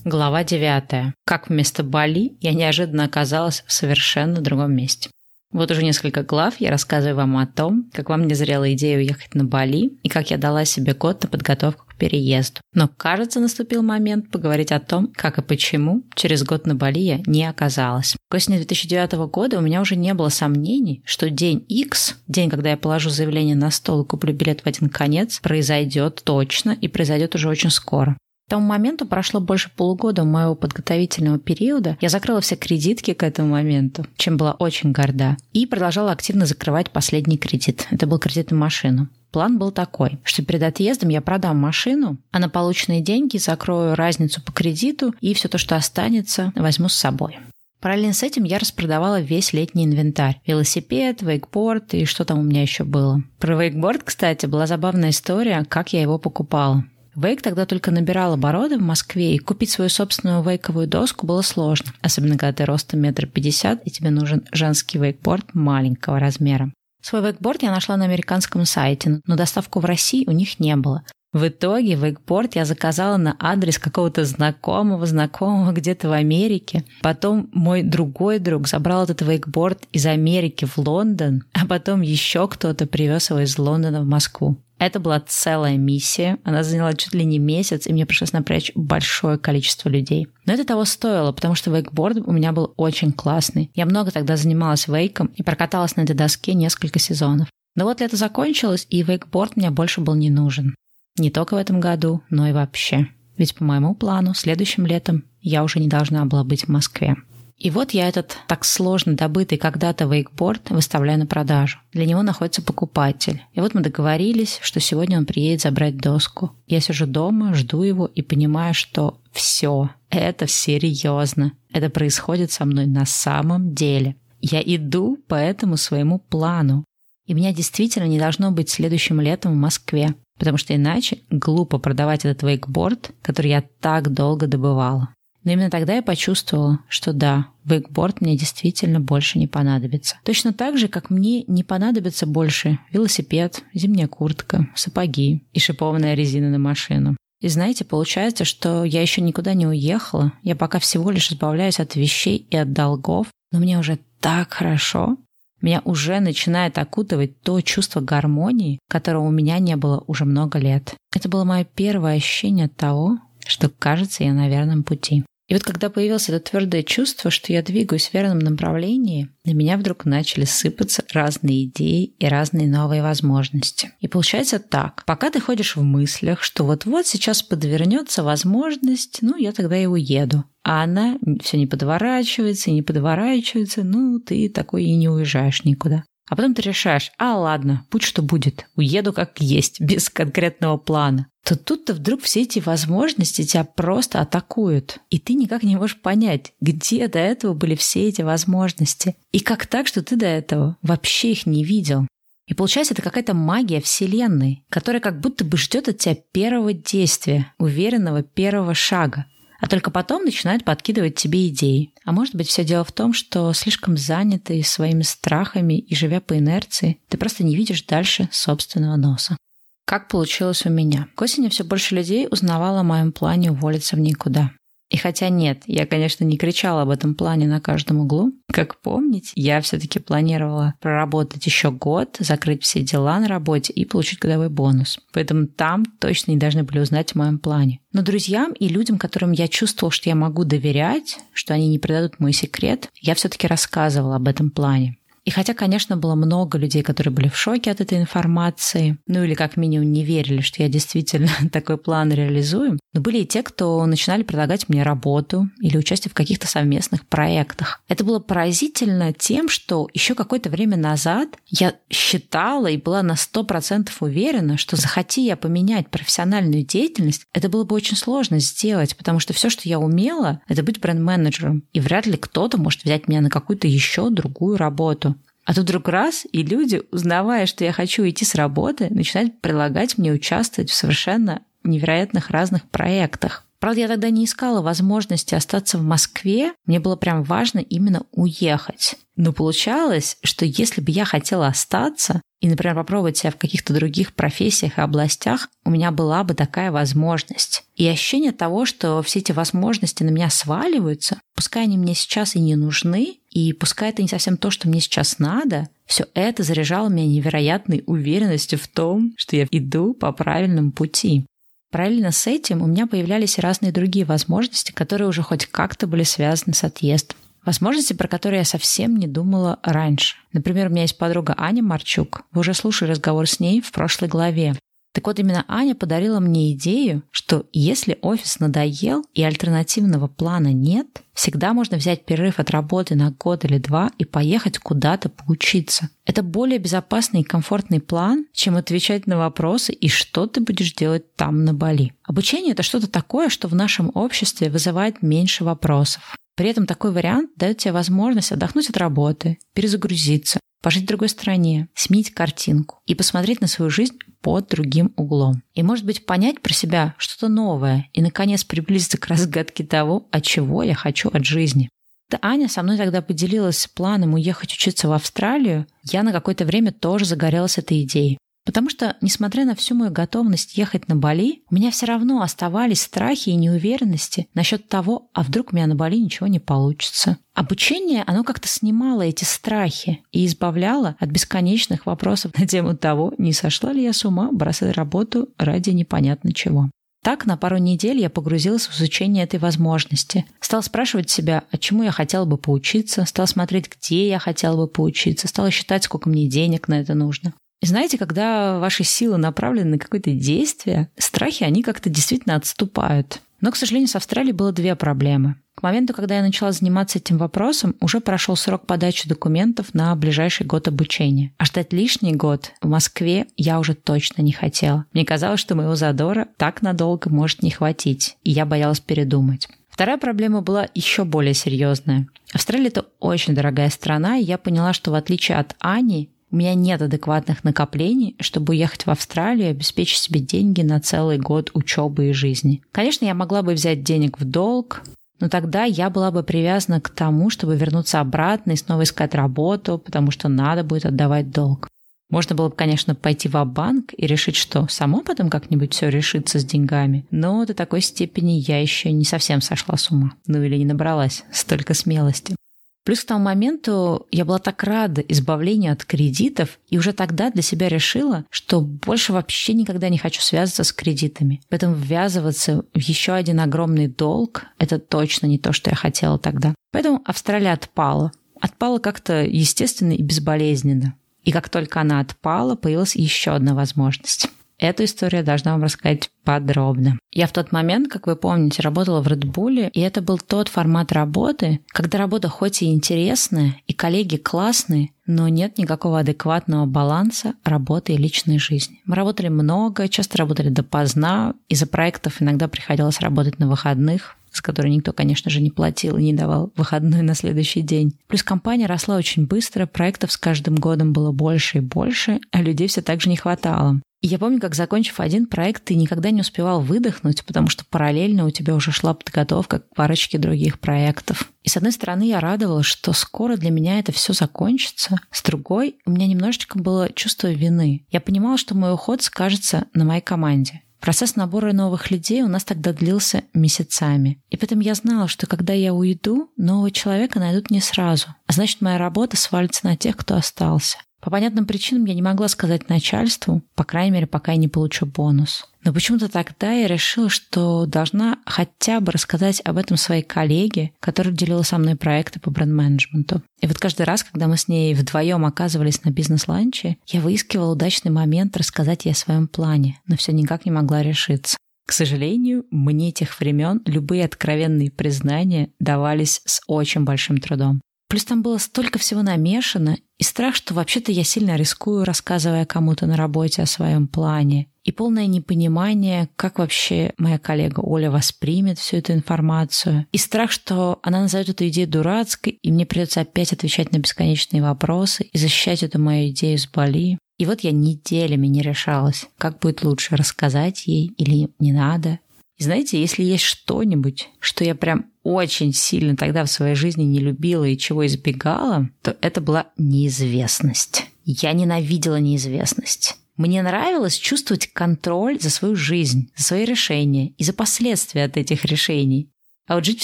Глава 0.06 0.46
9. 0.46 1.14
Как 1.26 1.50
вместо 1.50 1.84
Бали 1.84 2.38
я 2.40 2.54
неожиданно 2.54 3.04
оказалась 3.04 3.66
в 3.68 3.74
совершенно 3.74 4.40
другом 4.40 4.74
месте. 4.74 5.10
Вот 5.52 5.72
уже 5.72 5.84
несколько 5.84 6.24
глав 6.24 6.56
я 6.60 6.70
рассказываю 6.70 7.18
вам 7.18 7.36
о 7.36 7.48
том, 7.48 7.90
как 7.92 8.10
вам 8.10 8.26
не 8.26 8.34
зрела 8.34 8.72
идея 8.74 8.98
уехать 8.98 9.36
на 9.36 9.44
Бали 9.44 9.90
и 10.04 10.08
как 10.08 10.32
я 10.32 10.38
дала 10.38 10.64
себе 10.64 10.94
год 10.94 11.24
на 11.24 11.28
подготовку 11.28 11.86
к 11.86 11.96
переезду. 11.96 12.62
Но, 12.74 12.88
кажется, 12.88 13.42
наступил 13.42 13.82
момент 13.82 14.32
поговорить 14.32 14.72
о 14.72 14.80
том, 14.80 15.12
как 15.14 15.38
и 15.38 15.42
почему 15.42 16.04
через 16.16 16.44
год 16.44 16.66
на 16.66 16.76
Бали 16.76 17.00
я 17.00 17.20
не 17.26 17.44
оказалась. 17.46 18.16
К 18.30 18.36
осени 18.36 18.56
2009 18.56 19.14
года 19.30 19.58
у 19.58 19.62
меня 19.62 19.82
уже 19.82 19.98
не 19.98 20.14
было 20.14 20.30
сомнений, 20.30 21.02
что 21.04 21.30
день 21.30 21.66
X, 21.68 22.16
день, 22.28 22.50
когда 22.50 22.70
я 22.70 22.78
положу 22.78 23.10
заявление 23.10 23.56
на 23.56 23.70
стол 23.70 24.04
и 24.04 24.08
куплю 24.08 24.34
билет 24.34 24.62
в 24.62 24.68
один 24.68 24.88
конец, 24.88 25.40
произойдет 25.42 26.22
точно 26.24 26.78
и 26.80 26.88
произойдет 26.88 27.36
уже 27.36 27.50
очень 27.50 27.72
скоро. 27.72 28.16
К 28.50 28.58
тому 28.58 28.66
моменту 28.66 29.06
прошло 29.06 29.40
больше 29.40 29.70
полугода 29.70 30.24
моего 30.24 30.56
подготовительного 30.56 31.38
периода. 31.38 32.00
Я 32.02 32.10
закрыла 32.10 32.42
все 32.42 32.56
кредитки 32.56 33.14
к 33.14 33.22
этому 33.22 33.50
моменту, 33.50 34.08
чем 34.18 34.38
была 34.38 34.54
очень 34.54 34.92
горда. 34.92 35.38
И 35.54 35.68
продолжала 35.68 36.12
активно 36.12 36.48
закрывать 36.48 36.90
последний 36.90 37.38
кредит. 37.38 37.86
Это 37.92 38.08
был 38.08 38.18
кредит 38.18 38.50
на 38.50 38.58
машину. 38.58 39.08
План 39.30 39.60
был 39.60 39.70
такой, 39.70 40.18
что 40.24 40.44
перед 40.44 40.64
отъездом 40.64 41.10
я 41.10 41.22
продам 41.22 41.58
машину, 41.58 42.18
а 42.32 42.40
на 42.40 42.50
полученные 42.50 43.02
деньги 43.02 43.38
закрою 43.38 43.94
разницу 43.94 44.42
по 44.42 44.52
кредиту 44.52 45.14
и 45.22 45.36
все 45.36 45.48
то, 45.48 45.60
что 45.60 45.76
останется, 45.76 46.52
возьму 46.56 46.90
с 46.90 46.96
собой. 46.96 47.38
Параллельно 47.80 48.14
с 48.14 48.24
этим 48.24 48.46
я 48.46 48.58
распродавала 48.58 49.22
весь 49.22 49.54
летний 49.54 49.86
инвентарь. 49.86 50.42
Велосипед, 50.48 51.22
вейкборд 51.22 51.94
и 51.94 52.06
что 52.06 52.26
там 52.26 52.40
у 52.40 52.44
меня 52.44 52.64
еще 52.64 52.84
было. 52.84 53.22
Про 53.38 53.62
вейкборд, 53.62 54.02
кстати, 54.04 54.48
была 54.48 54.66
забавная 54.66 55.12
история, 55.12 55.64
как 55.70 55.94
я 55.94 56.02
его 56.02 56.18
покупала. 56.18 56.84
Вейк 57.22 57.42
тогда 57.42 57.66
только 57.66 57.92
набирал 57.92 58.34
обороты 58.34 58.78
в 58.78 58.82
Москве, 58.82 59.36
и 59.36 59.40
купить 59.40 59.72
свою 59.72 59.90
собственную 59.90 60.42
вейковую 60.42 60.88
доску 60.88 61.28
было 61.28 61.42
сложно, 61.42 61.92
особенно 62.02 62.38
когда 62.38 62.54
ты 62.54 62.66
ростом 62.66 63.02
метр 63.02 63.28
пятьдесят, 63.28 63.86
и 63.86 63.92
тебе 63.92 64.10
нужен 64.10 64.46
женский 64.54 65.00
вейкборд 65.00 65.54
маленького 65.54 66.18
размера. 66.18 66.72
Свой 67.02 67.22
вейкборд 67.22 67.64
я 67.64 67.72
нашла 67.72 67.98
на 67.98 68.06
американском 68.06 68.64
сайте, 68.64 69.20
но 69.26 69.36
доставку 69.36 69.82
в 69.82 69.86
России 69.86 70.26
у 70.28 70.32
них 70.32 70.62
не 70.62 70.78
было. 70.78 71.04
В 71.32 71.48
итоге 71.48 71.94
вейкборд 71.94 72.56
я 72.56 72.66
заказала 72.66 73.18
на 73.18 73.36
адрес 73.40 73.78
какого-то 73.78 74.26
знакомого, 74.26 75.06
знакомого 75.06 75.72
где-то 75.72 76.10
в 76.10 76.12
Америке. 76.12 76.86
Потом 77.04 77.50
мой 77.54 77.84
другой 77.84 78.40
друг 78.40 78.68
забрал 78.68 79.04
этот 79.04 79.22
вейкборд 79.22 79.84
из 79.92 80.08
Америки 80.08 80.66
в 80.66 80.80
Лондон, 80.80 81.44
а 81.54 81.68
потом 81.68 82.02
еще 82.02 82.48
кто-то 82.48 82.88
привез 82.88 83.30
его 83.30 83.42
из 83.42 83.60
Лондона 83.60 84.02
в 84.02 84.08
Москву. 84.08 84.58
Это 84.80 85.00
была 85.00 85.20
целая 85.20 85.78
миссия. 85.78 86.40
Она 86.44 86.64
заняла 86.64 86.94
чуть 86.94 87.14
ли 87.14 87.24
не 87.26 87.38
месяц, 87.38 87.86
и 87.86 87.94
мне 87.94 88.08
пришлось 88.08 88.34
напрячь 88.34 88.72
большое 88.74 89.38
количество 89.38 89.90
людей. 89.90 90.30
Но 90.48 90.54
это 90.54 90.66
того 90.66 90.84
стоило, 90.84 91.32
потому 91.32 91.54
что 91.54 91.70
вейкборд 91.70 92.18
у 92.26 92.32
меня 92.32 92.54
был 92.54 92.74
очень 92.76 93.12
классный. 93.12 93.70
Я 93.76 93.86
много 93.86 94.10
тогда 94.10 94.36
занималась 94.36 94.88
вейком 94.88 95.28
и 95.36 95.44
прокаталась 95.44 95.96
на 95.96 96.02
этой 96.02 96.16
доске 96.16 96.56
несколько 96.56 96.98
сезонов. 96.98 97.50
Но 97.76 97.84
вот 97.84 98.02
лето 98.02 98.16
закончилось, 98.16 98.88
и 98.90 99.04
вейкборд 99.04 99.58
мне 99.58 99.70
больше 99.70 100.02
был 100.02 100.16
не 100.16 100.32
нужен. 100.32 100.74
Не 101.20 101.30
только 101.30 101.54
в 101.54 101.58
этом 101.58 101.82
году, 101.82 102.24
но 102.30 102.48
и 102.48 102.54
вообще. 102.54 103.10
Ведь 103.38 103.54
по 103.54 103.64
моему 103.64 103.94
плану, 103.94 104.34
следующим 104.34 104.86
летом 104.86 105.26
я 105.42 105.64
уже 105.64 105.80
не 105.80 105.88
должна 105.88 106.26
была 106.26 106.44
быть 106.46 106.66
в 106.66 106.68
Москве. 106.70 107.18
И 107.58 107.72
вот 107.72 107.92
я 107.92 108.08
этот 108.08 108.38
так 108.48 108.64
сложно 108.64 109.18
добытый 109.18 109.58
когда-то 109.58 110.06
вейкборд 110.06 110.70
выставляю 110.70 111.20
на 111.20 111.26
продажу. 111.26 111.80
Для 111.92 112.06
него 112.06 112.22
находится 112.22 112.62
покупатель. 112.62 113.44
И 113.52 113.60
вот 113.60 113.74
мы 113.74 113.82
договорились, 113.82 114.60
что 114.62 114.80
сегодня 114.80 115.18
он 115.18 115.26
приедет 115.26 115.62
забрать 115.62 115.98
доску. 115.98 116.52
Я 116.68 116.80
сижу 116.80 117.06
дома, 117.06 117.54
жду 117.54 117.84
его 117.84 118.06
и 118.06 118.22
понимаю, 118.22 118.74
что 118.74 119.20
все, 119.34 119.90
это 120.10 120.48
серьезно. 120.48 121.52
Это 121.74 121.90
происходит 121.90 122.54
со 122.54 122.64
мной 122.64 122.86
на 122.86 123.06
самом 123.06 123.76
деле. 123.76 124.16
Я 124.40 124.62
иду 124.62 125.18
по 125.28 125.36
этому 125.36 125.76
своему 125.76 126.20
плану. 126.20 126.86
И 127.26 127.34
меня 127.34 127.54
действительно 127.54 128.08
не 128.08 128.20
должно 128.20 128.52
быть 128.52 128.70
следующим 128.70 129.20
летом 129.20 129.52
в 129.52 129.58
Москве, 129.58 130.16
потому 130.40 130.58
что 130.58 130.76
иначе 130.76 131.20
глупо 131.30 131.78
продавать 131.78 132.26
этот 132.26 132.42
вейкборд, 132.44 133.12
который 133.22 133.52
я 133.52 133.64
так 133.82 134.12
долго 134.12 134.48
добывала. 134.48 135.10
Но 135.44 135.52
именно 135.52 135.70
тогда 135.70 135.96
я 135.96 136.02
почувствовала, 136.02 136.80
что 136.90 137.14
да, 137.14 137.48
вейкборд 137.64 138.22
мне 138.22 138.38
действительно 138.38 139.00
больше 139.00 139.40
не 139.40 139.48
понадобится. 139.48 140.18
Точно 140.26 140.54
так 140.54 140.78
же, 140.78 140.88
как 140.88 141.10
мне 141.10 141.44
не 141.44 141.64
понадобится 141.64 142.26
больше 142.26 142.80
велосипед, 142.92 143.64
зимняя 143.74 144.08
куртка, 144.08 144.68
сапоги 144.76 145.44
и 145.54 145.60
шипованная 145.60 146.14
резина 146.14 146.50
на 146.50 146.60
машину. 146.60 147.16
И 147.42 147.48
знаете, 147.48 147.86
получается, 147.86 148.44
что 148.44 148.84
я 148.84 149.02
еще 149.02 149.22
никуда 149.22 149.54
не 149.54 149.66
уехала, 149.66 150.34
я 150.44 150.58
пока 150.58 150.80
всего 150.80 151.10
лишь 151.10 151.32
избавляюсь 151.32 151.80
от 151.80 151.96
вещей 151.96 152.46
и 152.50 152.58
от 152.58 152.74
долгов, 152.74 153.28
но 153.52 153.60
мне 153.60 153.80
уже 153.80 154.00
так 154.20 154.52
хорошо. 154.54 155.18
Меня 155.62 155.82
уже 155.86 156.20
начинает 156.20 156.78
окутывать 156.78 157.42
то 157.42 157.60
чувство 157.62 158.02
гармонии, 158.02 158.80
которого 158.90 159.28
у 159.28 159.32
меня 159.32 159.60
не 159.60 159.76
было 159.76 160.04
уже 160.08 160.26
много 160.26 160.60
лет. 160.60 160.96
Это 161.16 161.30
было 161.30 161.44
мое 161.44 161.64
первое 161.64 162.16
ощущение 162.16 162.68
того, 162.70 163.20
что, 163.46 163.70
кажется, 163.70 164.24
я 164.24 164.34
на 164.34 164.48
верном 164.48 164.84
пути. 164.84 165.24
И 165.50 165.56
вот 165.56 165.64
когда 165.64 165.90
появилось 165.90 166.30
это 166.30 166.40
твердое 166.40 166.84
чувство, 166.84 167.32
что 167.32 167.52
я 167.52 167.64
двигаюсь 167.64 168.10
в 168.10 168.14
верном 168.14 168.38
направлении, 168.38 169.30
на 169.46 169.54
меня 169.54 169.78
вдруг 169.78 170.06
начали 170.06 170.46
сыпаться 170.46 171.04
разные 171.12 171.66
идеи 171.66 172.14
и 172.20 172.28
разные 172.28 172.68
новые 172.68 173.02
возможности. 173.02 173.92
И 174.00 174.08
получается 174.08 174.60
так. 174.60 175.04
Пока 175.08 175.32
ты 175.32 175.40
ходишь 175.42 175.76
в 175.76 175.82
мыслях, 175.82 176.44
что 176.44 176.66
вот-вот 176.66 177.08
сейчас 177.08 177.42
подвернется 177.42 178.24
возможность, 178.24 179.20
ну, 179.22 179.36
я 179.38 179.52
тогда 179.52 179.76
и 179.76 179.88
уеду. 179.88 180.44
А 180.70 180.84
она 180.84 181.18
все 181.42 181.58
не 181.58 181.66
подворачивается 181.66 182.70
и 182.70 182.74
не 182.74 182.84
подворачивается, 182.84 183.84
ну, 183.84 184.20
ты 184.20 184.50
такой 184.50 184.84
и 184.84 184.96
не 184.96 185.10
уезжаешь 185.10 185.64
никуда. 185.64 186.04
А 186.30 186.36
потом 186.36 186.54
ты 186.54 186.62
решаешь, 186.62 187.12
а 187.18 187.40
ладно, 187.40 187.88
будь 187.90 188.04
что 188.04 188.22
будет, 188.22 188.68
уеду 188.76 189.12
как 189.12 189.42
есть, 189.42 189.82
без 189.82 190.12
конкретного 190.12 190.78
плана. 190.78 191.26
То 191.44 191.58
тут-то 191.58 191.96
вдруг 191.96 192.22
все 192.22 192.44
эти 192.44 192.60
возможности 192.60 193.44
тебя 193.44 193.64
просто 193.64 194.22
атакуют. 194.22 195.00
И 195.10 195.18
ты 195.18 195.34
никак 195.34 195.64
не 195.64 195.76
можешь 195.76 196.00
понять, 196.00 196.54
где 196.62 197.08
до 197.08 197.18
этого 197.18 197.56
были 197.56 197.74
все 197.74 198.08
эти 198.08 198.22
возможности. 198.22 199.16
И 199.32 199.40
как 199.40 199.66
так, 199.66 199.88
что 199.88 200.04
ты 200.04 200.18
до 200.18 200.28
этого 200.28 200.78
вообще 200.84 201.32
их 201.32 201.48
не 201.48 201.64
видел. 201.64 202.08
И 202.46 202.54
получается, 202.54 202.94
это 202.94 203.02
какая-то 203.02 203.34
магия 203.34 203.82
Вселенной, 203.82 204.66
которая 204.70 205.02
как 205.02 205.20
будто 205.20 205.44
бы 205.44 205.58
ждет 205.58 205.90
от 205.90 205.98
тебя 205.98 206.16
первого 206.32 206.74
действия, 206.74 207.52
уверенного 207.58 208.22
первого 208.22 208.76
шага 208.76 209.26
а 209.60 209.68
только 209.68 209.92
потом 209.92 210.24
начинают 210.24 210.64
подкидывать 210.64 211.16
тебе 211.16 211.48
идеи. 211.50 211.94
А 212.06 212.12
может 212.12 212.36
быть, 212.36 212.48
все 212.48 212.64
дело 212.64 212.84
в 212.84 212.92
том, 212.92 213.14
что 213.14 213.54
слишком 213.54 213.98
занятый 213.98 214.64
своими 214.64 215.04
страхами 215.04 215.80
и 215.80 215.96
живя 215.96 216.22
по 216.22 216.38
инерции, 216.38 217.00
ты 217.10 217.18
просто 217.18 217.44
не 217.44 217.56
видишь 217.56 217.84
дальше 217.84 218.30
собственного 218.32 218.96
носа. 218.96 219.38
Как 219.86 220.08
получилось 220.08 220.66
у 220.66 220.70
меня? 220.70 221.08
К 221.16 221.24
осени 221.24 221.50
все 221.50 221.64
больше 221.64 221.96
людей 221.96 222.28
узнавало 222.30 222.82
о 222.82 222.84
моем 222.84 223.12
плане 223.12 223.52
уволиться 223.52 223.96
в 223.96 224.00
никуда. 224.00 224.52
И 224.90 224.98
хотя 224.98 225.30
нет, 225.30 225.64
я, 225.68 225.86
конечно, 225.86 226.24
не 226.24 226.38
кричала 226.38 226.82
об 226.82 226.90
этом 226.90 227.14
плане 227.14 227.48
на 227.48 227.62
каждом 227.62 228.00
углу. 228.00 228.34
Как 228.52 228.80
помнить, 228.82 229.32
я 229.36 229.62
все-таки 229.62 230.00
планировала 230.00 230.74
проработать 230.82 231.46
еще 231.46 231.72
год, 231.72 232.18
закрыть 232.20 232.64
все 232.64 232.82
дела 232.82 233.20
на 233.20 233.28
работе 233.28 233.72
и 233.72 233.86
получить 233.86 234.20
годовой 234.20 234.50
бонус. 234.50 235.00
Поэтому 235.14 235.46
там 235.48 235.86
точно 235.86 236.32
не 236.32 236.38
должны 236.38 236.64
были 236.64 236.80
узнать 236.80 237.12
о 237.14 237.20
моем 237.20 237.38
плане. 237.38 237.80
Но 237.94 238.02
друзьям 238.02 238.54
и 238.54 238.68
людям, 238.68 238.98
которым 238.98 239.32
я 239.32 239.48
чувствовала, 239.48 239.92
что 239.92 240.10
я 240.10 240.16
могу 240.16 240.44
доверять, 240.44 241.20
что 241.34 241.54
они 241.54 241.70
не 241.70 241.80
предадут 241.80 242.20
мой 242.20 242.34
секрет, 242.34 242.90
я 242.96 243.14
все-таки 243.14 243.48
рассказывала 243.48 244.16
об 244.16 244.28
этом 244.28 244.50
плане. 244.50 244.99
И 245.30 245.32
хотя, 245.32 245.54
конечно, 245.54 245.96
было 245.96 246.16
много 246.16 246.58
людей, 246.58 246.82
которые 246.82 247.14
были 247.14 247.28
в 247.28 247.38
шоке 247.38 247.70
от 247.70 247.82
этой 247.82 248.00
информации, 248.00 248.98
ну 249.06 249.24
или 249.24 249.36
как 249.36 249.58
минимум 249.58 249.92
не 249.92 250.04
верили, 250.04 250.42
что 250.42 250.64
я 250.64 250.70
действительно 250.70 251.30
такой 251.52 251.78
план 251.78 252.12
реализую, 252.12 252.80
но 252.94 253.02
были 253.02 253.20
и 253.20 253.28
те, 253.28 253.44
кто 253.44 253.86
начинали 253.86 254.24
предлагать 254.24 254.70
мне 254.70 254.82
работу 254.82 255.48
или 255.62 255.78
участие 255.78 256.10
в 256.10 256.16
каких-то 256.16 256.48
совместных 256.48 257.06
проектах. 257.06 257.84
Это 257.88 258.04
было 258.04 258.18
поразительно 258.18 259.14
тем, 259.14 259.50
что 259.50 259.88
еще 259.94 260.16
какое-то 260.16 260.50
время 260.50 260.78
назад 260.78 261.30
я 261.46 261.76
считала 261.92 262.66
и 262.66 262.78
была 262.78 263.04
на 263.04 263.14
100% 263.14 263.92
уверена, 264.00 264.58
что 264.58 264.78
захоти 264.78 265.22
я 265.22 265.38
поменять 265.38 265.90
профессиональную 265.90 266.64
деятельность, 266.66 267.28
это 267.34 267.50
было 267.50 267.66
бы 267.66 267.76
очень 267.76 267.98
сложно 267.98 268.40
сделать, 268.40 268.98
потому 268.98 269.20
что 269.20 269.34
все, 269.34 269.52
что 269.52 269.70
я 269.70 269.78
умела, 269.80 270.42
это 270.48 270.64
быть 270.64 270.80
бренд-менеджером. 270.80 271.66
И 271.72 271.80
вряд 271.80 272.08
ли 272.08 272.18
кто-то 272.18 272.58
может 272.58 272.84
взять 272.84 273.08
меня 273.08 273.22
на 273.22 273.30
какую-то 273.30 273.68
еще 273.68 274.10
другую 274.10 274.58
работу. 274.58 275.16
А 275.50 275.54
тут 275.56 275.64
вдруг 275.64 275.88
раз, 275.88 276.28
и 276.32 276.44
люди, 276.44 276.84
узнавая, 276.92 277.48
что 277.48 277.64
я 277.64 277.72
хочу 277.72 278.08
идти 278.08 278.24
с 278.24 278.36
работы, 278.36 278.88
начинают 278.92 279.42
предлагать 279.42 279.98
мне 279.98 280.12
участвовать 280.12 280.70
в 280.70 280.76
совершенно 280.76 281.42
невероятных 281.64 282.30
разных 282.30 282.70
проектах. 282.70 283.48
Правда, 283.60 283.82
я 283.82 283.88
тогда 283.88 284.12
не 284.12 284.26
искала 284.26 284.62
возможности 284.62 285.34
остаться 285.34 285.80
в 285.80 285.82
Москве. 285.82 286.54
Мне 286.68 286.80
было 286.80 286.96
прям 286.98 287.24
важно 287.24 287.58
именно 287.58 288.04
уехать. 288.12 288.98
Но 289.16 289.34
получалось, 289.34 290.18
что 290.22 290.46
если 290.46 290.82
бы 290.82 290.92
я 290.92 291.04
хотела 291.04 291.48
остаться 291.48 292.22
и, 292.42 292.48
например, 292.48 292.76
попробовать 292.76 293.18
себя 293.18 293.32
в 293.32 293.38
каких-то 293.38 293.74
других 293.74 294.14
профессиях 294.14 294.78
и 294.78 294.82
областях, 294.82 295.50
у 295.66 295.72
меня 295.72 295.90
была 295.90 296.24
бы 296.24 296.36
такая 296.36 296.72
возможность. 296.72 297.64
И 297.76 297.88
ощущение 297.88 298.34
того, 298.34 298.66
что 298.66 299.02
все 299.02 299.18
эти 299.18 299.32
возможности 299.32 300.04
на 300.04 300.10
меня 300.10 300.30
сваливаются, 300.30 301.20
пускай 301.36 301.64
они 301.64 301.80
мне 301.80 301.96
сейчас 301.96 302.36
и 302.36 302.40
не 302.40 302.56
нужны, 302.56 303.19
и 303.30 303.54
пускай 303.54 303.90
это 303.90 304.02
не 304.02 304.08
совсем 304.08 304.38
то, 304.38 304.50
что 304.52 304.68
мне 304.68 304.80
сейчас 304.80 305.20
надо, 305.20 305.70
все 305.86 306.06
это 306.14 306.44
заряжало 306.44 306.90
меня 306.90 307.08
невероятной 307.08 307.84
уверенностью 307.86 308.60
в 308.60 308.68
том, 308.68 309.14
что 309.18 309.36
я 309.36 309.48
иду 309.52 309.94
по 309.94 310.12
правильному 310.12 310.72
пути. 310.72 311.26
Параллельно 311.72 312.12
с 312.12 312.26
этим 312.26 312.64
у 312.64 312.68
меня 312.68 312.88
появлялись 312.88 313.38
разные 313.38 313.72
другие 313.72 314.06
возможности, 314.06 314.72
которые 314.72 315.08
уже 315.08 315.22
хоть 315.22 315.46
как-то 315.46 315.86
были 315.86 316.04
связаны 316.04 316.54
с 316.54 316.64
отъездом. 316.64 317.18
Возможности, 317.46 317.94
про 317.94 318.08
которые 318.08 318.40
я 318.40 318.46
совсем 318.46 318.98
не 318.98 319.08
думала 319.08 319.60
раньше. 319.64 320.18
Например, 320.34 320.68
у 320.68 320.72
меня 320.72 320.82
есть 320.84 320.98
подруга 320.98 321.36
Аня 321.38 321.64
Марчук. 321.64 322.24
Вы 322.32 322.42
уже 322.42 322.54
слушали 322.54 322.92
разговор 322.92 323.28
с 323.28 323.40
ней 323.40 323.62
в 323.62 323.72
прошлой 323.72 324.10
главе. 324.10 324.56
Так 324.92 325.06
вот, 325.06 325.20
именно 325.20 325.46
Аня 325.48 325.76
подарила 325.76 326.20
мне 326.20 326.52
идею, 326.54 327.04
что 327.12 327.46
если 327.54 328.00
офис 328.02 328.40
надоел 328.40 329.06
и 329.14 329.22
альтернативного 329.24 330.08
плана 330.08 330.52
нет, 330.52 331.04
всегда 331.14 331.54
можно 331.54 331.78
взять 331.78 332.06
перерыв 332.06 332.40
от 332.40 332.50
работы 332.50 332.96
на 332.96 333.12
год 333.12 333.46
или 333.46 333.60
два 333.60 333.92
и 334.00 334.06
поехать 334.06 334.58
куда-то 334.58 335.10
поучиться. 335.10 335.90
Это 336.06 336.24
более 336.24 336.58
безопасный 336.58 337.22
и 337.22 337.24
комфортный 337.24 337.80
план, 337.80 338.26
чем 338.34 338.58
отвечать 338.58 339.06
на 339.06 339.18
вопросы 339.18 339.74
и 339.74 339.90
что 339.90 340.26
ты 340.26 340.42
будешь 340.42 340.74
делать 340.74 341.16
там 341.16 341.44
на 341.44 341.54
Бали. 341.54 341.94
Обучение— 342.04 342.52
это 342.54 342.64
что-то 342.64 342.88
такое, 342.88 343.30
что 343.30 343.48
в 343.48 343.54
нашем 343.54 343.92
обществе 343.94 344.50
вызывает 344.50 345.04
меньше 345.04 345.44
вопросов. 345.44 346.16
При 346.36 346.50
этом 346.50 346.66
такой 346.66 346.92
вариант 346.92 347.32
дает 347.36 347.58
тебе 347.60 347.74
возможность 347.74 348.32
отдохнуть 348.32 348.70
от 348.70 348.78
работы, 348.78 349.38
перезагрузиться, 349.54 350.40
пожить 350.62 350.84
в 350.84 350.88
другой 350.88 351.10
стране, 351.10 351.70
сменить 351.74 352.14
картинку 352.14 352.82
и 352.86 352.96
посмотреть 352.96 353.42
на 353.42 353.48
свою 353.48 353.70
жизнь 353.70 353.98
под 354.22 354.50
другим 354.50 354.94
углом. 354.96 355.44
И, 355.54 355.64
может 355.64 355.86
быть, 355.86 356.06
понять 356.06 356.42
про 356.42 356.54
себя 356.54 356.96
что-то 356.98 357.30
новое 357.30 357.90
и, 357.94 358.02
наконец, 358.02 358.44
приблизиться 358.44 358.98
к 358.98 359.08
разгадке 359.08 359.64
того, 359.64 360.08
от 360.12 360.24
чего 360.24 360.64
я 360.64 360.76
хочу 360.76 361.10
от 361.10 361.26
жизни. 361.26 361.70
Да 362.10 362.18
Аня 362.22 362.50
со 362.50 362.64
мной 362.64 362.78
тогда 362.78 363.02
поделилась 363.02 363.68
планом 363.68 364.16
уехать 364.16 364.52
учиться 364.52 364.88
в 364.88 364.94
Австралию. 364.94 365.68
Я 365.84 366.02
на 366.04 366.12
какое-то 366.12 366.44
время 366.44 366.72
тоже 366.72 367.06
загорелась 367.06 367.60
этой 367.60 367.84
идеей. 367.84 368.18
Потому 368.50 368.68
что, 368.72 368.96
несмотря 369.00 369.46
на 369.46 369.54
всю 369.54 369.76
мою 369.76 369.92
готовность 369.92 370.58
ехать 370.58 370.88
на 370.88 370.96
Бали, 370.96 371.44
у 371.52 371.54
меня 371.54 371.70
все 371.70 371.86
равно 371.86 372.24
оставались 372.24 372.82
страхи 372.82 373.30
и 373.30 373.36
неуверенности 373.36 374.28
насчет 374.34 374.68
того, 374.68 375.08
а 375.14 375.22
вдруг 375.22 375.54
у 375.54 375.56
меня 375.56 375.68
на 375.68 375.76
Бали 375.76 375.98
ничего 375.98 376.26
не 376.26 376.40
получится. 376.40 377.18
Обучение, 377.36 378.04
оно 378.08 378.24
как-то 378.24 378.48
снимало 378.48 379.04
эти 379.04 379.24
страхи 379.24 380.02
и 380.12 380.26
избавляло 380.26 380.96
от 381.00 381.10
бесконечных 381.10 381.86
вопросов 381.86 382.36
на 382.40 382.48
тему 382.48 382.76
того, 382.76 383.14
не 383.20 383.34
сошла 383.34 383.72
ли 383.72 383.84
я 383.84 383.94
с 383.94 384.04
ума 384.04 384.32
бросать 384.32 384.76
работу 384.76 385.30
ради 385.38 385.70
непонятно 385.70 386.34
чего. 386.34 386.72
Так, 387.04 387.28
на 387.28 387.38
пару 387.38 387.58
недель 387.58 388.00
я 388.00 388.10
погрузилась 388.10 388.66
в 388.66 388.76
изучение 388.76 389.26
этой 389.26 389.40
возможности. 389.40 390.26
Стала 390.40 390.62
спрашивать 390.62 391.12
себя, 391.12 391.44
а 391.52 391.60
чему 391.60 391.84
я 391.84 391.92
хотела 391.92 392.26
бы 392.26 392.40
поучиться, 392.40 393.06
стала 393.06 393.28
смотреть, 393.28 393.70
где 393.70 394.10
я 394.10 394.18
хотела 394.18 394.58
бы 394.58 394.68
поучиться, 394.68 395.28
стала 395.28 395.52
считать, 395.52 395.84
сколько 395.84 396.10
мне 396.10 396.28
денег 396.28 396.68
на 396.68 396.82
это 396.82 396.96
нужно. 396.96 397.36
И 397.62 397.66
знаете, 397.66 397.98
когда 397.98 398.60
ваши 398.60 398.84
силы 398.84 399.18
направлены 399.18 399.72
на 399.72 399.78
какое-то 399.78 400.12
действие, 400.12 400.90
страхи, 400.98 401.44
они 401.44 401.62
как-то 401.62 401.90
действительно 401.90 402.36
отступают. 402.36 403.22
Но, 403.42 403.52
к 403.52 403.56
сожалению, 403.56 403.88
с 403.88 403.96
Австралией 403.96 404.34
было 404.34 404.52
две 404.52 404.76
проблемы. 404.76 405.36
К 405.56 405.64
моменту, 405.64 405.94
когда 405.94 406.16
я 406.16 406.22
начала 406.22 406.54
заниматься 406.54 407.00
этим 407.00 407.18
вопросом, 407.18 407.76
уже 407.82 408.00
прошел 408.00 408.38
срок 408.38 408.66
подачи 408.66 409.10
документов 409.10 409.74
на 409.74 409.94
ближайший 409.96 410.46
год 410.46 410.70
обучения. 410.70 411.34
А 411.38 411.44
ждать 411.44 411.74
лишний 411.74 412.16
год 412.16 412.54
в 412.62 412.70
Москве 412.70 413.28
я 413.36 413.60
уже 413.60 413.74
точно 413.74 414.22
не 414.22 414.32
хотела. 414.32 414.86
Мне 414.94 415.04
казалось, 415.04 415.42
что 415.42 415.56
моего 415.56 415.76
задора 415.76 416.30
так 416.38 416.62
надолго 416.62 417.10
может 417.10 417.44
не 417.44 417.52
хватить, 417.52 418.16
и 418.24 418.32
я 418.32 418.46
боялась 418.46 418.80
передумать. 418.80 419.50
Вторая 419.70 419.98
проблема 419.98 420.42
была 420.42 420.68
еще 420.74 421.04
более 421.04 421.34
серьезная. 421.34 422.08
Австралия– 422.34 422.68
это 422.70 422.86
очень 423.00 423.36
дорогая 423.36 423.70
страна, 423.70 424.18
и 424.18 424.24
я 424.24 424.38
поняла, 424.38 424.72
что 424.72 424.92
в 424.92 424.96
отличие 424.96 425.38
от 425.38 425.56
Ани, 425.60 426.10
у 426.32 426.36
меня 426.36 426.54
нет 426.54 426.82
адекватных 426.82 427.44
накоплений, 427.44 428.16
чтобы 428.20 428.52
уехать 428.52 428.86
в 428.86 428.90
Австралию 428.90 429.48
и 429.48 429.52
обеспечить 429.52 429.98
себе 429.98 430.20
деньги 430.20 430.62
на 430.62 430.80
целый 430.80 431.18
год 431.18 431.52
учебы 431.54 432.10
и 432.10 432.14
жизни. 432.14 432.62
Конечно, 432.72 433.06
я 433.06 433.14
могла 433.14 433.42
бы 433.42 433.54
взять 433.54 433.84
денег 433.84 434.20
в 434.20 434.26
долг, 434.26 434.84
но 435.20 435.28
тогда 435.28 435.64
я 435.64 435.90
была 435.90 436.12
бы 436.12 436.24
привязана 436.24 436.80
к 436.80 436.90
тому, 436.90 437.30
чтобы 437.30 437.56
вернуться 437.56 438.00
обратно 438.00 438.52
и 438.52 438.56
снова 438.56 438.84
искать 438.84 439.16
работу, 439.16 439.78
потому 439.78 440.12
что 440.12 440.30
надо 440.30 440.64
будет 440.64 440.86
отдавать 440.86 441.32
долг. 441.32 441.68
Можно 442.10 442.36
было 442.36 442.50
бы, 442.50 442.56
конечно, 442.56 442.96
пойти 442.96 443.30
в 443.30 443.44
банк 443.46 443.92
и 443.96 444.08
решить, 444.08 444.36
что 444.36 444.68
само 444.68 445.02
потом 445.02 445.30
как-нибудь 445.30 445.74
все 445.74 445.90
решится 445.90 446.40
с 446.40 446.46
деньгами. 446.46 447.06
Но 447.12 447.46
до 447.46 447.54
такой 447.54 447.82
степени 447.82 448.32
я 448.32 448.60
еще 448.60 448.92
не 448.92 449.06
совсем 449.06 449.42
сошла 449.42 449.78
с 449.78 449.92
ума. 449.92 450.14
Ну 450.26 450.42
или 450.42 450.58
не 450.58 450.66
набралась 450.66 451.24
столько 451.32 451.76
смелости. 451.76 452.36
Плюс 452.84 453.02
к 453.02 453.06
тому 453.06 453.24
моменту 453.24 454.08
я 454.12 454.26
была 454.26 454.40
так 454.40 454.64
рада 454.64 455.02
избавлению 455.02 455.74
от 455.74 455.86
кредитов 455.86 456.60
и 456.70 456.78
уже 456.78 456.94
тогда 456.94 457.30
для 457.30 457.42
себя 457.42 457.70
решила, 457.70 458.26
что 458.30 458.62
больше 458.62 459.14
вообще 459.14 459.54
никогда 459.54 459.90
не 459.90 459.98
хочу 459.98 460.22
связываться 460.22 460.64
с 460.64 460.74
кредитами. 460.74 461.42
Поэтому 461.50 461.76
ввязываться 461.76 462.64
в 462.74 462.80
еще 462.80 463.14
один 463.14 463.40
огромный 463.40 463.88
долг– 463.88 464.46
это 464.58 464.80
точно 464.80 465.28
не 465.28 465.38
то, 465.38 465.54
что 465.54 465.70
я 465.70 465.76
хотела 465.76 466.18
тогда. 466.18 466.56
Поэтому 466.72 467.02
Австралия 467.06 467.54
отпала. 467.54 468.12
Отпала 468.40 468.80
как-то 468.80 469.24
естественно 469.24 469.92
и 469.92 470.02
безболезненно. 470.02 470.96
И 471.24 471.32
как 471.32 471.50
только 471.50 471.82
она 471.82 472.00
отпала, 472.00 472.56
появилась 472.56 472.96
еще 472.96 473.32
одна 473.32 473.54
возможность. 473.54 474.30
Эту 474.60 474.84
историю 474.84 475.22
я 475.22 475.26
должна 475.26 475.54
вам 475.54 475.64
рассказать 475.64 476.12
подробно. 476.26 477.00
Я 477.12 477.28
в 477.28 477.32
тот 477.32 477.54
момент, 477.54 477.90
как 477.90 478.08
вы 478.08 478.18
помните, 478.18 478.62
работала 478.62 479.02
в 479.02 479.08
Red 479.08 479.32
Bull, 479.32 479.70
и 479.70 479.80
это 479.80 480.02
был 480.02 480.18
тот 480.18 480.50
формат 480.50 480.92
работы, 480.92 481.62
когда 481.70 481.98
работа 481.98 482.28
хоть 482.28 482.62
и 482.62 482.72
интересная, 482.72 483.56
и 483.68 483.74
коллеги 483.74 484.18
классные, 484.18 484.90
но 485.08 485.30
нет 485.30 485.58
никакого 485.58 486.00
адекватного 486.00 486.66
баланса 486.66 487.36
работы 487.46 487.94
и 487.94 487.98
личной 487.98 488.38
жизни. 488.38 488.82
Мы 488.86 488.96
работали 488.96 489.30
много, 489.30 489.88
часто 489.88 490.18
работали 490.18 490.50
допоздна, 490.50 491.36
из-за 491.48 491.66
проектов 491.66 492.22
иногда 492.22 492.50
приходилось 492.50 493.00
работать 493.00 493.40
на 493.40 493.48
выходных, 493.48 494.18
с 494.32 494.42
которой 494.42 494.76
никто, 494.76 494.94
конечно 494.94 495.32
же, 495.32 495.42
не 495.42 495.52
платил 495.52 495.98
и 495.98 496.04
не 496.04 496.14
давал 496.14 496.52
выходной 496.56 497.02
на 497.02 497.16
следующий 497.16 497.62
день. 497.62 497.96
Плюс 498.08 498.24
компания 498.24 498.68
росла 498.68 498.98
очень 498.98 499.26
быстро, 499.26 499.66
проектов 499.66 500.12
с 500.12 500.18
каждым 500.18 500.56
годом 500.56 500.94
было 500.94 501.12
больше 501.12 501.60
и 501.60 501.62
больше, 501.62 502.20
а 502.32 502.42
людей 502.42 502.68
все 502.68 502.82
так 502.82 503.02
же 503.02 503.10
не 503.10 503.18
хватало. 503.18 503.82
Я 504.02 504.18
помню, 504.18 504.40
как 504.40 504.56
закончив 504.56 505.00
один 505.02 505.26
проект, 505.26 505.66
ты 505.66 505.76
никогда 505.76 506.10
не 506.12 506.22
успевал 506.22 506.62
выдохнуть, 506.62 507.26
потому 507.26 507.50
что 507.50 507.66
параллельно 507.66 508.26
у 508.26 508.30
тебя 508.30 508.56
уже 508.56 508.72
шла 508.72 508.94
подготовка 508.94 509.60
к 509.60 509.76
парочке 509.76 510.18
других 510.18 510.60
проектов. 510.60 511.32
И 511.44 511.50
с 511.50 511.58
одной 511.58 511.74
стороны, 511.74 512.04
я 512.04 512.22
радовалась, 512.22 512.66
что 512.66 512.94
скоро 512.94 513.36
для 513.36 513.52
меня 513.52 513.80
это 513.80 513.92
все 513.92 514.14
закончится. 514.14 515.02
С 515.12 515.22
другой, 515.22 515.76
у 515.86 515.92
меня 515.92 516.08
немножечко 516.08 516.58
было 516.58 516.90
чувство 516.94 517.28
вины. 517.28 517.86
Я 517.90 518.00
понимала, 518.00 518.38
что 518.38 518.56
мой 518.56 518.74
уход 518.74 519.02
скажется 519.02 519.66
на 519.74 519.84
моей 519.84 520.02
команде. 520.02 520.62
Процесс 520.80 521.18
набора 521.18 521.52
новых 521.52 521.92
людей 521.92 522.22
у 522.22 522.30
нас 522.30 522.46
тогда 522.46 522.72
длился 522.72 523.24
месяцами. 523.34 524.22
И 524.30 524.38
поэтому 524.38 524.62
я 524.62 524.76
знала, 524.76 525.10
что 525.10 525.28
когда 525.28 525.52
я 525.52 525.74
уйду, 525.74 526.32
нового 526.38 526.72
человека 526.72 527.20
найдут 527.20 527.52
не 527.52 527.60
сразу. 527.60 528.08
А 528.28 528.32
значит, 528.32 528.62
моя 528.62 528.78
работа 528.78 529.18
свалится 529.18 529.66
на 529.66 529.76
тех, 529.76 529.98
кто 529.98 530.16
остался. 530.16 530.78
По 531.02 531.10
понятным 531.10 531.46
причинам 531.46 531.86
я 531.86 531.94
не 531.94 532.02
могла 532.02 532.28
сказать 532.28 532.68
начальству, 532.70 533.42
по 533.56 533.64
крайней 533.64 533.92
мере, 533.92 534.08
пока 534.08 534.34
я 534.34 534.38
не 534.38 534.48
получу 534.48 534.86
бонус. 534.86 535.48
Но 535.64 535.74
почему-то 535.74 536.10
тогда 536.10 536.52
я 536.52 536.68
решила, 536.68 537.10
что 537.10 537.66
должна 537.66 538.20
хотя 538.26 538.80
бы 538.80 538.92
рассказать 538.92 539.42
об 539.46 539.58
этом 539.58 539.78
своей 539.78 540.04
коллеге, 540.04 540.72
которая 540.80 541.14
делила 541.14 541.44
со 541.44 541.58
мной 541.58 541.76
проекты 541.76 542.20
по 542.20 542.32
бренд-менеджменту. 542.32 543.22
И 543.42 543.48
вот 543.48 543.58
каждый 543.58 543.84
раз, 543.84 544.04
когда 544.04 544.28
мы 544.28 544.38
с 544.38 544.48
ней 544.48 544.74
вдвоем 544.74 545.26
оказывались 545.26 545.84
на 545.84 545.90
бизнес-ланче, 545.90 546.78
я 546.88 547.02
выискивала 547.02 547.54
удачный 547.54 547.92
момент 547.92 548.36
рассказать 548.38 548.86
ей 548.86 548.92
о 548.92 548.96
своем 548.96 549.28
плане, 549.28 549.80
но 549.88 549.96
все 549.96 550.12
никак 550.12 550.46
не 550.46 550.52
могла 550.52 550.82
решиться. 550.82 551.38
К 551.66 551.72
сожалению, 551.72 552.46
мне 552.50 552.92
тех 552.92 553.20
времен 553.20 553.62
любые 553.66 554.04
откровенные 554.04 554.72
признания 554.72 555.52
давались 555.60 556.22
с 556.26 556.42
очень 556.48 556.84
большим 556.84 557.20
трудом. 557.20 557.62
Плюс 557.90 558.06
там 558.06 558.22
было 558.22 558.38
столько 558.38 558.78
всего 558.78 559.02
намешано, 559.02 559.78
и 559.98 560.04
страх, 560.04 560.36
что 560.36 560.54
вообще-то 560.54 560.92
я 560.92 561.04
сильно 561.04 561.36
рискую, 561.36 561.86
рассказывая 561.86 562.46
кому-то 562.46 562.86
на 562.86 562.96
работе 562.96 563.42
о 563.42 563.48
своем 563.48 563.88
плане. 563.88 564.48
И 564.64 564.72
полное 564.72 565.08
непонимание, 565.08 566.08
как 566.16 566.38
вообще 566.38 566.94
моя 567.00 567.18
коллега 567.18 567.62
Оля 567.62 567.90
воспримет 567.90 568.60
всю 568.60 568.78
эту 568.78 568.94
информацию. 568.94 569.88
И 569.92 569.98
страх, 569.98 570.30
что 570.30 570.78
она 570.84 571.02
назовет 571.02 571.30
эту 571.30 571.48
идею 571.48 571.68
дурацкой, 571.68 572.38
и 572.44 572.52
мне 572.52 572.68
придется 572.68 573.02
опять 573.02 573.34
отвечать 573.34 573.72
на 573.72 573.80
бесконечные 573.80 574.44
вопросы 574.44 575.06
и 575.12 575.18
защищать 575.18 575.64
эту 575.64 575.80
мою 575.80 576.10
идею 576.10 576.38
с 576.38 576.48
Бали. 576.48 577.00
И 577.18 577.26
вот 577.26 577.42
я 577.42 577.52
неделями 577.52 578.28
не 578.28 578.44
решалась, 578.44 579.08
как 579.18 579.40
будет 579.40 579.64
лучше 579.64 579.96
рассказать 579.96 580.68
ей 580.68 580.94
или 580.98 581.30
не 581.40 581.52
надо. 581.52 582.00
И 582.40 582.44
знаете, 582.44 582.80
если 582.80 583.04
есть 583.04 583.26
что-нибудь, 583.26 584.08
что 584.20 584.46
я 584.46 584.56
прям 584.56 584.86
очень 585.04 585.54
сильно 585.54 585.98
тогда 585.98 586.24
в 586.24 586.32
своей 586.32 586.56
жизни 586.56 586.84
не 586.84 587.00
любила 587.00 587.44
и 587.44 587.58
чего 587.58 587.86
избегала, 587.86 588.70
то 588.82 588.96
это 589.02 589.20
была 589.20 589.48
неизвестность. 589.58 590.86
Я 591.04 591.34
ненавидела 591.34 591.98
неизвестность. 592.00 592.96
Мне 593.18 593.44
нравилось 593.44 593.98
чувствовать 593.98 594.48
контроль 594.48 595.20
за 595.20 595.30
свою 595.30 595.58
жизнь, 595.58 596.10
за 596.16 596.24
свои 596.24 596.46
решения 596.46 597.10
и 597.18 597.26
за 597.26 597.34
последствия 597.34 598.06
от 598.06 598.16
этих 598.16 598.46
решений. 598.46 599.10
А 599.46 599.56
вот 599.56 599.66
жить 599.66 599.82
в 599.82 599.84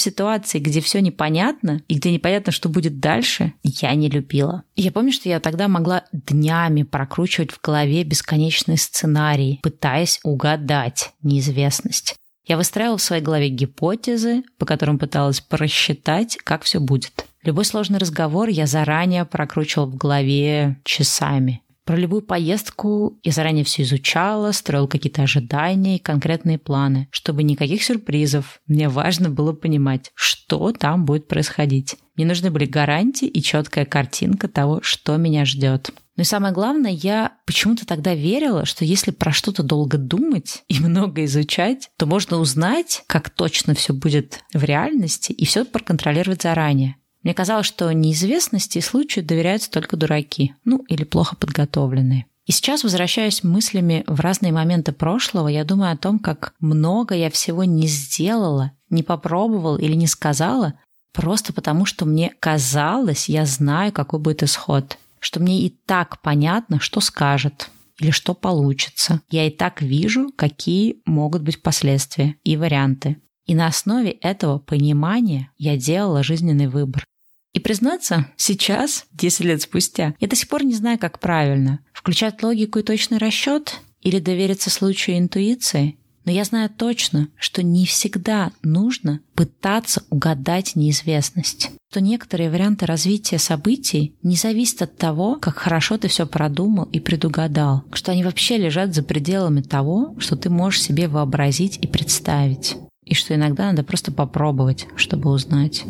ситуации, 0.00 0.58
где 0.58 0.80
все 0.80 1.02
непонятно 1.02 1.82
и 1.88 1.96
где 1.96 2.10
непонятно, 2.10 2.52
что 2.52 2.70
будет 2.70 3.00
дальше, 3.00 3.52
я 3.64 3.94
не 3.94 4.08
любила. 4.08 4.62
Я 4.76 4.92
помню, 4.92 5.12
что 5.12 5.28
я 5.28 5.40
тогда 5.40 5.68
могла 5.68 6.04
днями 6.12 6.84
прокручивать 6.84 7.50
в 7.50 7.60
голове 7.60 8.04
бесконечные 8.04 8.78
сценарии, 8.78 9.60
пытаясь 9.62 10.20
угадать 10.22 11.12
неизвестность. 11.20 12.16
Я 12.46 12.56
выстраивала 12.56 12.96
в 12.96 13.02
своей 13.02 13.22
голове 13.22 13.48
гипотезы, 13.48 14.44
по 14.58 14.66
которым 14.66 14.98
пыталась 14.98 15.40
просчитать, 15.40 16.36
как 16.36 16.62
все 16.62 16.78
будет. 16.78 17.26
Любой 17.42 17.64
сложный 17.64 17.98
разговор 17.98 18.48
я 18.48 18.66
заранее 18.66 19.24
прокручивала 19.24 19.86
в 19.86 19.96
голове 19.96 20.80
часами. 20.84 21.62
Про 21.84 21.96
любую 21.96 22.22
поездку 22.22 23.16
я 23.22 23.30
заранее 23.30 23.64
все 23.64 23.84
изучала, 23.84 24.50
строила 24.50 24.88
какие-то 24.88 25.22
ожидания 25.22 25.96
и 25.96 26.00
конкретные 26.00 26.58
планы, 26.58 27.06
чтобы 27.12 27.44
никаких 27.44 27.84
сюрпризов. 27.84 28.60
Мне 28.66 28.88
важно 28.88 29.30
было 29.30 29.52
понимать, 29.52 30.10
что 30.14 30.72
там 30.72 31.04
будет 31.04 31.28
происходить. 31.28 31.94
Мне 32.16 32.26
нужны 32.26 32.50
были 32.50 32.64
гарантии 32.64 33.28
и 33.28 33.40
четкая 33.40 33.84
картинка 33.84 34.48
того, 34.48 34.80
что 34.82 35.16
меня 35.16 35.44
ждет. 35.44 35.92
Но 36.16 36.22
и 36.22 36.24
самое 36.24 36.52
главное, 36.54 36.90
я 36.90 37.32
почему-то 37.44 37.86
тогда 37.86 38.14
верила, 38.14 38.64
что 38.64 38.84
если 38.84 39.10
про 39.10 39.32
что-то 39.32 39.62
долго 39.62 39.98
думать 39.98 40.64
и 40.68 40.80
много 40.80 41.24
изучать, 41.26 41.90
то 41.96 42.06
можно 42.06 42.38
узнать, 42.38 43.04
как 43.06 43.30
точно 43.30 43.74
все 43.74 43.92
будет 43.92 44.40
в 44.52 44.64
реальности 44.64 45.32
и 45.32 45.44
все 45.44 45.64
проконтролировать 45.64 46.42
заранее. 46.42 46.96
Мне 47.22 47.34
казалось, 47.34 47.66
что 47.66 47.90
неизвестности 47.92 48.78
и 48.78 48.82
случаю 48.82 49.24
доверяются 49.24 49.70
только 49.70 49.96
дураки, 49.96 50.54
ну 50.64 50.84
или 50.88 51.04
плохо 51.04 51.34
подготовленные. 51.36 52.26
И 52.46 52.52
сейчас, 52.52 52.84
возвращаясь 52.84 53.42
мыслями 53.42 54.04
в 54.06 54.20
разные 54.20 54.52
моменты 54.52 54.92
прошлого, 54.92 55.48
я 55.48 55.64
думаю 55.64 55.92
о 55.92 55.96
том, 55.96 56.20
как 56.20 56.54
много 56.60 57.16
я 57.16 57.28
всего 57.28 57.64
не 57.64 57.88
сделала, 57.88 58.70
не 58.88 59.02
попробовала 59.02 59.76
или 59.76 59.94
не 59.94 60.06
сказала, 60.06 60.74
просто 61.12 61.52
потому 61.52 61.84
что 61.84 62.04
мне 62.04 62.32
казалось, 62.38 63.28
я 63.28 63.44
знаю, 63.44 63.90
какой 63.90 64.20
будет 64.20 64.44
исход 64.44 64.96
что 65.20 65.40
мне 65.40 65.62
и 65.62 65.70
так 65.70 66.20
понятно, 66.22 66.80
что 66.80 67.00
скажет 67.00 67.70
или 67.98 68.10
что 68.10 68.34
получится. 68.34 69.22
Я 69.30 69.46
и 69.46 69.50
так 69.50 69.82
вижу, 69.82 70.30
какие 70.36 71.00
могут 71.06 71.42
быть 71.42 71.62
последствия 71.62 72.36
и 72.44 72.56
варианты. 72.56 73.16
И 73.46 73.54
на 73.54 73.66
основе 73.66 74.10
этого 74.10 74.58
понимания 74.58 75.50
я 75.56 75.76
делала 75.76 76.22
жизненный 76.22 76.66
выбор. 76.66 77.04
И 77.52 77.60
признаться, 77.60 78.26
сейчас, 78.36 79.06
10 79.12 79.40
лет 79.40 79.62
спустя, 79.62 80.14
я 80.20 80.28
до 80.28 80.36
сих 80.36 80.48
пор 80.48 80.64
не 80.64 80.74
знаю, 80.74 80.98
как 80.98 81.20
правильно. 81.20 81.80
Включать 81.92 82.42
логику 82.42 82.80
и 82.80 82.82
точный 82.82 83.18
расчет 83.18 83.80
или 84.02 84.18
довериться 84.18 84.68
случаю 84.68 85.16
интуиции? 85.16 85.96
Но 86.26 86.32
я 86.32 86.44
знаю 86.44 86.68
точно, 86.68 87.28
что 87.38 87.62
не 87.62 87.86
всегда 87.86 88.52
нужно 88.62 89.20
пытаться 89.34 90.02
угадать 90.10 90.74
неизвестность. 90.74 91.70
Что 91.96 92.02
некоторые 92.02 92.50
варианты 92.50 92.84
развития 92.84 93.38
событий 93.38 94.14
не 94.22 94.36
зависят 94.36 94.82
от 94.82 94.98
того, 94.98 95.36
как 95.36 95.56
хорошо 95.56 95.96
ты 95.96 96.08
все 96.08 96.26
продумал 96.26 96.84
и 96.92 97.00
предугадал. 97.00 97.84
Что 97.90 98.12
они 98.12 98.22
вообще 98.22 98.58
лежат 98.58 98.94
за 98.94 99.02
пределами 99.02 99.62
того, 99.62 100.14
что 100.18 100.36
ты 100.36 100.50
можешь 100.50 100.82
себе 100.82 101.08
вообразить 101.08 101.78
и 101.80 101.86
представить. 101.86 102.76
И 103.06 103.14
что 103.14 103.34
иногда 103.34 103.68
надо 103.68 103.82
просто 103.82 104.12
попробовать, 104.12 104.86
чтобы 104.94 105.30
узнать. 105.30 105.84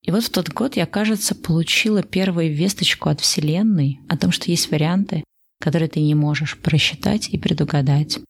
И 0.00 0.10
вот 0.10 0.24
в 0.24 0.30
тот 0.30 0.48
год 0.48 0.76
я, 0.76 0.86
кажется, 0.86 1.34
получила 1.34 2.02
первую 2.02 2.54
весточку 2.54 3.10
от 3.10 3.20
Вселенной 3.20 4.00
о 4.08 4.16
том, 4.16 4.32
что 4.32 4.50
есть 4.50 4.70
варианты, 4.70 5.22
которые 5.60 5.90
ты 5.90 6.00
не 6.00 6.14
можешь 6.14 6.56
просчитать 6.56 7.28
и 7.28 7.36
предугадать. 7.36 8.20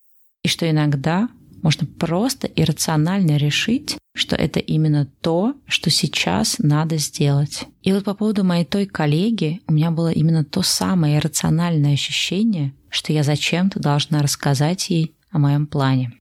И 0.42 0.48
что 0.48 0.68
иногда 0.68 1.28
можно 1.62 1.86
просто 1.86 2.48
иррационально 2.48 3.36
решить, 3.36 3.96
что 4.14 4.36
это 4.36 4.60
именно 4.60 5.06
то, 5.20 5.54
что 5.66 5.90
сейчас 5.90 6.58
надо 6.58 6.98
сделать. 6.98 7.64
И 7.82 7.92
вот 7.92 8.04
по 8.04 8.14
поводу 8.14 8.44
моей 8.44 8.64
той 8.64 8.86
коллеги 8.86 9.60
у 9.66 9.72
меня 9.72 9.90
было 9.90 10.12
именно 10.12 10.44
то 10.44 10.62
самое 10.62 11.18
рациональное 11.18 11.94
ощущение, 11.94 12.74
что 12.88 13.12
я 13.12 13.22
зачем-то 13.22 13.80
должна 13.80 14.22
рассказать 14.22 14.90
ей 14.90 15.14
о 15.30 15.38
моем 15.38 15.66
плане. 15.66 16.12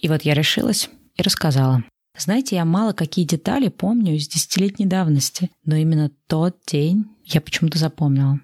И 0.00 0.08
вот 0.08 0.22
я 0.22 0.34
решилась 0.34 0.90
и 1.16 1.22
рассказала. 1.22 1.84
Знаете, 2.18 2.56
я 2.56 2.64
мало 2.64 2.92
какие 2.92 3.24
детали 3.24 3.68
помню 3.68 4.14
из 4.16 4.28
десятилетней 4.28 4.86
давности, 4.86 5.50
но 5.64 5.76
именно 5.76 6.10
тот 6.26 6.56
день 6.66 7.06
я 7.24 7.40
почему-то 7.40 7.78
запомнила. 7.78 8.40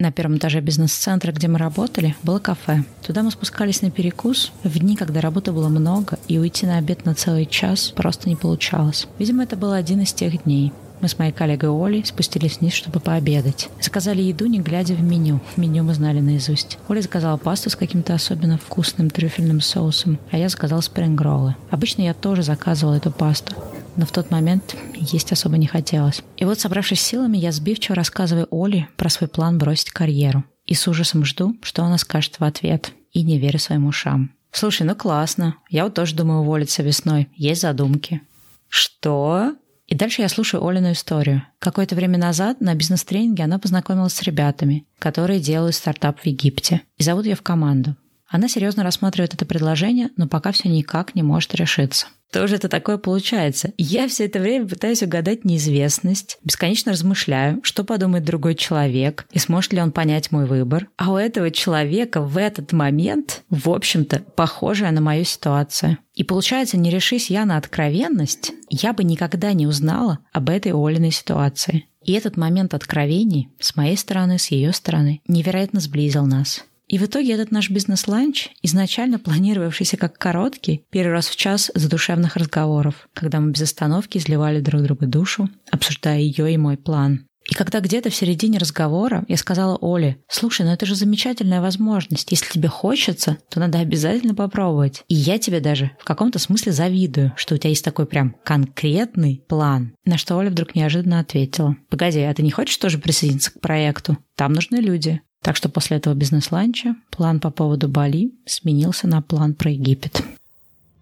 На 0.00 0.12
первом 0.12 0.36
этаже 0.36 0.60
бизнес-центра, 0.60 1.32
где 1.32 1.48
мы 1.48 1.58
работали, 1.58 2.14
было 2.22 2.38
кафе. 2.38 2.84
Туда 3.04 3.24
мы 3.24 3.32
спускались 3.32 3.82
на 3.82 3.90
перекус 3.90 4.52
в 4.62 4.78
дни, 4.78 4.94
когда 4.94 5.20
работы 5.20 5.50
было 5.50 5.68
много, 5.68 6.20
и 6.28 6.38
уйти 6.38 6.66
на 6.66 6.78
обед 6.78 7.04
на 7.04 7.16
целый 7.16 7.46
час 7.46 7.92
просто 7.96 8.28
не 8.28 8.36
получалось. 8.36 9.08
Видимо, 9.18 9.42
это 9.42 9.56
был 9.56 9.72
один 9.72 10.02
из 10.02 10.12
тех 10.12 10.44
дней. 10.44 10.72
Мы 11.00 11.08
с 11.08 11.18
моей 11.18 11.32
коллегой 11.32 11.70
Олей 11.70 12.04
спустились 12.04 12.60
вниз, 12.60 12.74
чтобы 12.74 13.00
пообедать. 13.00 13.70
Заказали 13.80 14.22
еду, 14.22 14.46
не 14.46 14.60
глядя 14.60 14.94
в 14.94 15.02
меню. 15.02 15.40
Меню 15.56 15.82
мы 15.82 15.94
знали 15.94 16.20
наизусть. 16.20 16.78
Оля 16.88 17.00
заказала 17.00 17.36
пасту 17.36 17.68
с 17.68 17.74
каким-то 17.74 18.14
особенно 18.14 18.56
вкусным 18.56 19.10
трюфельным 19.10 19.60
соусом, 19.60 20.20
а 20.30 20.38
я 20.38 20.48
заказал 20.48 20.80
спрингроллы. 20.80 21.56
Обычно 21.70 22.02
я 22.02 22.14
тоже 22.14 22.44
заказывала 22.44 22.94
эту 22.94 23.10
пасту 23.10 23.52
но 23.98 24.06
в 24.06 24.12
тот 24.12 24.30
момент 24.30 24.76
есть 24.94 25.32
особо 25.32 25.58
не 25.58 25.66
хотелось. 25.66 26.22
И 26.36 26.44
вот, 26.44 26.60
собравшись 26.60 27.00
силами, 27.00 27.36
я 27.36 27.50
сбивчиво 27.50 27.96
рассказываю 27.96 28.46
Оле 28.50 28.88
про 28.96 29.10
свой 29.10 29.28
план 29.28 29.58
бросить 29.58 29.90
карьеру. 29.90 30.44
И 30.64 30.74
с 30.74 30.86
ужасом 30.86 31.24
жду, 31.24 31.56
что 31.62 31.82
она 31.82 31.98
скажет 31.98 32.38
в 32.38 32.44
ответ. 32.44 32.92
И 33.10 33.22
не 33.24 33.38
верю 33.38 33.58
своим 33.58 33.86
ушам. 33.86 34.30
«Слушай, 34.52 34.86
ну 34.86 34.94
классно. 34.94 35.56
Я 35.68 35.84
вот 35.84 35.94
тоже 35.94 36.14
думаю 36.14 36.40
уволиться 36.40 36.82
весной. 36.82 37.28
Есть 37.34 37.62
задумки». 37.62 38.22
«Что?» 38.68 39.54
И 39.88 39.96
дальше 39.96 40.22
я 40.22 40.28
слушаю 40.28 40.64
Олину 40.64 40.92
историю. 40.92 41.42
Какое-то 41.58 41.96
время 41.96 42.18
назад 42.18 42.60
на 42.60 42.74
бизнес-тренинге 42.74 43.44
она 43.44 43.58
познакомилась 43.58 44.12
с 44.12 44.22
ребятами, 44.22 44.86
которые 44.98 45.40
делают 45.40 45.74
стартап 45.74 46.20
в 46.20 46.26
Египте. 46.26 46.82
И 46.98 47.02
зовут 47.02 47.24
ее 47.24 47.34
в 47.34 47.42
команду. 47.42 47.96
Она 48.28 48.48
серьезно 48.48 48.84
рассматривает 48.84 49.34
это 49.34 49.46
предложение, 49.46 50.10
но 50.16 50.28
пока 50.28 50.52
все 50.52 50.68
никак 50.68 51.14
не 51.14 51.22
может 51.22 51.54
решиться. 51.54 52.06
Что 52.30 52.46
же 52.46 52.56
это 52.56 52.68
такое 52.68 52.98
получается? 52.98 53.72
Я 53.78 54.06
все 54.06 54.26
это 54.26 54.38
время 54.38 54.68
пытаюсь 54.68 55.02
угадать 55.02 55.44
неизвестность, 55.44 56.38
бесконечно 56.44 56.92
размышляю, 56.92 57.60
что 57.62 57.84
подумает 57.84 58.24
другой 58.24 58.54
человек, 58.54 59.26
и 59.32 59.38
сможет 59.38 59.72
ли 59.72 59.80
он 59.80 59.92
понять 59.92 60.30
мой 60.30 60.44
выбор. 60.44 60.88
А 60.98 61.12
у 61.12 61.16
этого 61.16 61.50
человека 61.50 62.20
в 62.20 62.36
этот 62.36 62.72
момент, 62.72 63.42
в 63.48 63.70
общем-то, 63.70 64.20
похожая 64.36 64.90
на 64.90 65.00
мою 65.00 65.24
ситуацию. 65.24 65.98
И 66.14 66.22
получается, 66.22 66.76
не 66.76 66.90
решись 66.90 67.30
я 67.30 67.46
на 67.46 67.56
откровенность, 67.56 68.52
я 68.68 68.92
бы 68.92 69.04
никогда 69.04 69.54
не 69.54 69.66
узнала 69.66 70.18
об 70.32 70.50
этой 70.50 70.72
Олиной 70.72 71.12
ситуации. 71.12 71.86
И 72.04 72.12
этот 72.12 72.36
момент 72.36 72.74
откровений 72.74 73.48
с 73.58 73.74
моей 73.74 73.96
стороны, 73.96 74.38
с 74.38 74.50
ее 74.50 74.72
стороны, 74.72 75.20
невероятно 75.28 75.80
сблизил 75.80 76.26
нас. 76.26 76.64
И 76.88 76.98
в 76.98 77.04
итоге 77.04 77.34
этот 77.34 77.50
наш 77.50 77.70
бизнес-ланч, 77.70 78.48
изначально 78.62 79.18
планировавшийся 79.18 79.96
как 79.96 80.16
короткий, 80.16 80.84
первый 80.90 81.12
раз 81.12 81.28
в 81.28 81.36
час 81.36 81.70
задушевных 81.74 82.36
разговоров, 82.36 83.08
когда 83.14 83.40
мы 83.40 83.50
без 83.50 83.62
остановки 83.62 84.16
изливали 84.16 84.60
друг 84.60 84.82
другу 84.82 85.06
душу, 85.06 85.50
обсуждая 85.70 86.18
ее 86.18 86.52
и 86.52 86.56
мой 86.56 86.78
план. 86.78 87.28
И 87.50 87.54
когда 87.54 87.80
где-то 87.80 88.10
в 88.10 88.14
середине 88.14 88.58
разговора 88.58 89.24
я 89.26 89.36
сказала 89.38 89.76
Оле, 89.80 90.18
слушай, 90.28 90.66
ну 90.66 90.72
это 90.72 90.84
же 90.84 90.94
замечательная 90.94 91.62
возможность. 91.62 92.30
Если 92.30 92.52
тебе 92.52 92.68
хочется, 92.68 93.38
то 93.48 93.58
надо 93.58 93.78
обязательно 93.78 94.34
попробовать. 94.34 95.02
И 95.08 95.14
я 95.14 95.38
тебе 95.38 95.60
даже 95.60 95.92
в 95.98 96.04
каком-то 96.04 96.38
смысле 96.38 96.72
завидую, 96.72 97.32
что 97.36 97.54
у 97.54 97.58
тебя 97.58 97.70
есть 97.70 97.84
такой 97.84 98.06
прям 98.06 98.36
конкретный 98.44 99.42
план. 99.48 99.94
На 100.04 100.18
что 100.18 100.36
Оля 100.36 100.50
вдруг 100.50 100.74
неожиданно 100.74 101.20
ответила. 101.20 101.76
Погоди, 101.88 102.20
а 102.20 102.34
ты 102.34 102.42
не 102.42 102.50
хочешь 102.50 102.76
тоже 102.76 102.98
присоединиться 102.98 103.50
к 103.50 103.60
проекту? 103.60 104.18
Там 104.36 104.52
нужны 104.52 104.76
люди. 104.76 105.22
Так 105.48 105.56
что 105.56 105.70
после 105.70 105.96
этого 105.96 106.12
бизнес-ланча 106.12 106.94
план 107.08 107.40
по 107.40 107.48
поводу 107.48 107.88
Бали 107.88 108.32
сменился 108.44 109.08
на 109.08 109.22
план 109.22 109.54
про 109.54 109.70
Египет. 109.70 110.22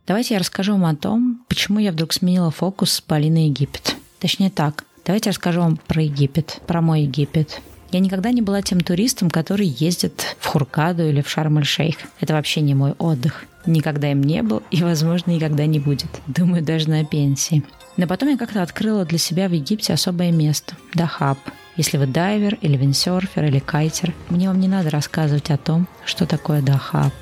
Давайте 0.07 0.35
я 0.35 0.39
расскажу 0.39 0.75
вам 0.75 0.85
о 0.87 0.95
том, 0.95 1.45
почему 1.49 1.81
я 1.81 1.91
вдруг 1.91 2.13
сменила 2.13 2.53
фокус 2.53 2.93
с 2.93 3.03
Бали 3.03 3.29
на 3.29 3.47
Египет. 3.49 3.97
Точнее 4.21 4.51
так, 4.51 4.85
давайте 5.05 5.31
я 5.31 5.33
расскажу 5.33 5.63
вам 5.63 5.77
про 5.77 6.01
Египет, 6.01 6.61
про 6.69 6.81
мой 6.81 7.03
Египет. 7.03 7.61
Я 7.91 7.99
никогда 7.99 8.31
не 8.31 8.41
была 8.41 8.63
тем 8.63 8.83
туристом, 8.83 9.31
который 9.31 9.67
ездит 9.67 10.37
в 10.39 10.47
Хуркаду 10.47 11.09
или 11.09 11.23
в 11.23 11.29
Шарм-эль-Шейх. 11.29 11.97
Это 12.21 12.35
вообще 12.35 12.61
не 12.61 12.77
мой 12.77 12.93
отдых. 12.93 13.47
Никогда 13.67 14.13
им 14.13 14.23
не 14.23 14.45
был 14.45 14.63
и, 14.71 14.81
возможно, 14.81 15.33
никогда 15.33 15.67
не 15.67 15.81
будет. 15.81 16.21
Думаю, 16.29 16.63
даже 16.63 16.89
на 16.89 17.05
пенсии. 17.05 17.65
Но 17.97 18.07
потом 18.07 18.29
я 18.29 18.37
как-то 18.37 18.63
открыла 18.63 19.05
для 19.05 19.19
себя 19.19 19.49
в 19.49 19.53
Египте 19.55 19.93
особое 19.93 20.31
место– 20.31 20.77
Дахаб. 20.95 21.41
Если 21.77 21.99
вы 21.99 22.07
дайвер 22.07 22.57
или 22.63 22.77
виндсерфер 22.77 23.45
или 23.45 23.59
кайтер, 23.59 24.15
мне 24.31 24.49
вам 24.49 24.61
не 24.61 24.69
надо 24.69 24.91
рассказывать 24.91 25.51
о 25.51 25.59
том, 25.59 25.87
что 26.05 26.27
такое 26.27 26.63
Дахаб. 26.63 27.13